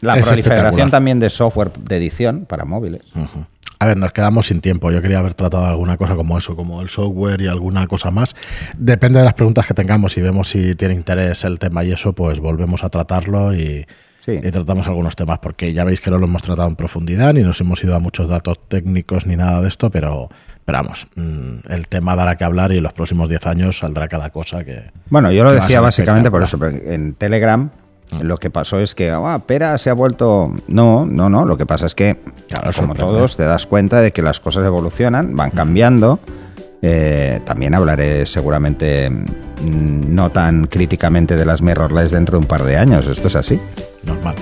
La 0.00 0.14
proliferación 0.14 0.90
también 0.90 1.18
de 1.18 1.30
software 1.30 1.72
de 1.72 1.96
edición 1.96 2.46
para 2.46 2.64
móviles. 2.64 3.02
A 3.82 3.86
ver, 3.86 3.96
nos 3.96 4.12
quedamos 4.12 4.46
sin 4.46 4.60
tiempo. 4.60 4.90
Yo 4.90 5.00
quería 5.00 5.20
haber 5.20 5.32
tratado 5.32 5.64
alguna 5.64 5.96
cosa 5.96 6.14
como 6.14 6.36
eso, 6.36 6.54
como 6.54 6.82
el 6.82 6.90
software 6.90 7.40
y 7.40 7.46
alguna 7.46 7.86
cosa 7.86 8.10
más. 8.10 8.36
Depende 8.76 9.20
de 9.20 9.24
las 9.24 9.32
preguntas 9.32 9.66
que 9.66 9.72
tengamos 9.72 10.18
y 10.18 10.20
vemos 10.20 10.50
si 10.50 10.74
tiene 10.74 10.92
interés 10.92 11.44
el 11.44 11.58
tema 11.58 11.82
y 11.82 11.92
eso, 11.92 12.12
pues 12.12 12.40
volvemos 12.40 12.84
a 12.84 12.90
tratarlo 12.90 13.54
y, 13.54 13.86
y 14.26 14.50
tratamos 14.50 14.86
algunos 14.86 15.16
temas, 15.16 15.38
porque 15.38 15.72
ya 15.72 15.84
veis 15.84 16.02
que 16.02 16.10
no 16.10 16.18
lo 16.18 16.26
hemos 16.26 16.42
tratado 16.42 16.68
en 16.68 16.76
profundidad, 16.76 17.32
ni 17.32 17.40
nos 17.40 17.58
hemos 17.62 17.82
ido 17.82 17.96
a 17.96 18.00
muchos 18.00 18.28
datos 18.28 18.58
técnicos 18.68 19.24
ni 19.24 19.36
nada 19.36 19.62
de 19.62 19.68
esto, 19.68 19.90
pero, 19.90 20.28
vamos, 20.66 21.08
mm, 21.16 21.70
el 21.70 21.88
tema 21.88 22.14
dará 22.14 22.36
que 22.36 22.44
hablar 22.44 22.72
y 22.72 22.76
en 22.76 22.82
los 22.82 22.92
próximos 22.92 23.30
10 23.30 23.46
años 23.46 23.78
saldrá 23.78 24.08
cada 24.08 24.28
cosa 24.28 24.62
que... 24.62 24.90
Bueno, 25.08 25.32
yo 25.32 25.42
lo 25.42 25.52
decía 25.52 25.80
básicamente 25.80 26.30
por 26.30 26.42
eso, 26.42 26.58
en 26.66 27.14
Telegram. 27.14 27.70
Lo 28.20 28.38
que 28.38 28.50
pasó 28.50 28.78
es 28.78 28.94
que, 28.94 29.10
ah, 29.10 29.40
Pera 29.46 29.78
se 29.78 29.90
ha 29.90 29.94
vuelto... 29.94 30.52
No, 30.68 31.06
no, 31.06 31.28
no, 31.28 31.44
lo 31.44 31.56
que 31.56 31.66
pasa 31.66 31.86
es 31.86 31.94
que, 31.94 32.16
claro, 32.48 32.70
como 32.76 32.94
todos, 32.94 33.36
te 33.36 33.44
das 33.44 33.66
cuenta 33.66 34.00
de 34.00 34.12
que 34.12 34.22
las 34.22 34.40
cosas 34.40 34.64
evolucionan, 34.64 35.34
van 35.36 35.50
cambiando. 35.50 36.18
Eh, 36.82 37.40
también 37.44 37.74
hablaré 37.74 38.24
seguramente 38.24 39.10
mm, 39.10 40.14
no 40.14 40.30
tan 40.30 40.66
críticamente 40.66 41.36
de 41.36 41.44
las 41.44 41.60
mirrorless 41.60 42.10
dentro 42.10 42.38
de 42.38 42.44
un 42.44 42.48
par 42.48 42.64
de 42.64 42.76
años. 42.76 43.06
Esto 43.06 43.28
es 43.28 43.36
así. 43.36 43.60
Normal. 44.04 44.34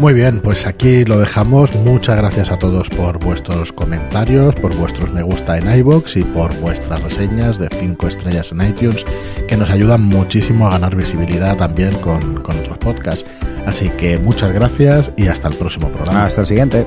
Muy 0.00 0.12
bien, 0.12 0.40
pues 0.40 0.66
aquí 0.66 1.04
lo 1.04 1.18
dejamos. 1.18 1.74
Muchas 1.76 2.16
gracias 2.16 2.50
a 2.50 2.58
todos 2.58 2.88
por 2.90 3.18
vuestros 3.24 3.72
comentarios, 3.72 4.54
por 4.56 4.74
vuestros 4.76 5.10
me 5.12 5.22
gusta 5.22 5.56
en 5.56 5.72
iBox 5.78 6.16
y 6.16 6.22
por 6.22 6.54
vuestras 6.60 7.02
reseñas 7.02 7.58
de 7.58 7.68
5 7.70 8.08
estrellas 8.08 8.52
en 8.52 8.62
iTunes, 8.62 9.04
que 9.48 9.56
nos 9.56 9.70
ayudan 9.70 10.02
muchísimo 10.02 10.66
a 10.66 10.72
ganar 10.72 10.96
visibilidad 10.96 11.56
también 11.56 11.94
con, 12.00 12.42
con 12.42 12.58
otros 12.58 12.78
podcasts. 12.78 13.24
Así 13.66 13.88
que 13.90 14.18
muchas 14.18 14.52
gracias 14.52 15.10
y 15.16 15.28
hasta 15.28 15.48
el 15.48 15.54
próximo 15.54 15.88
programa. 15.88 16.26
Hasta 16.26 16.42
el 16.42 16.46
siguiente. 16.48 16.84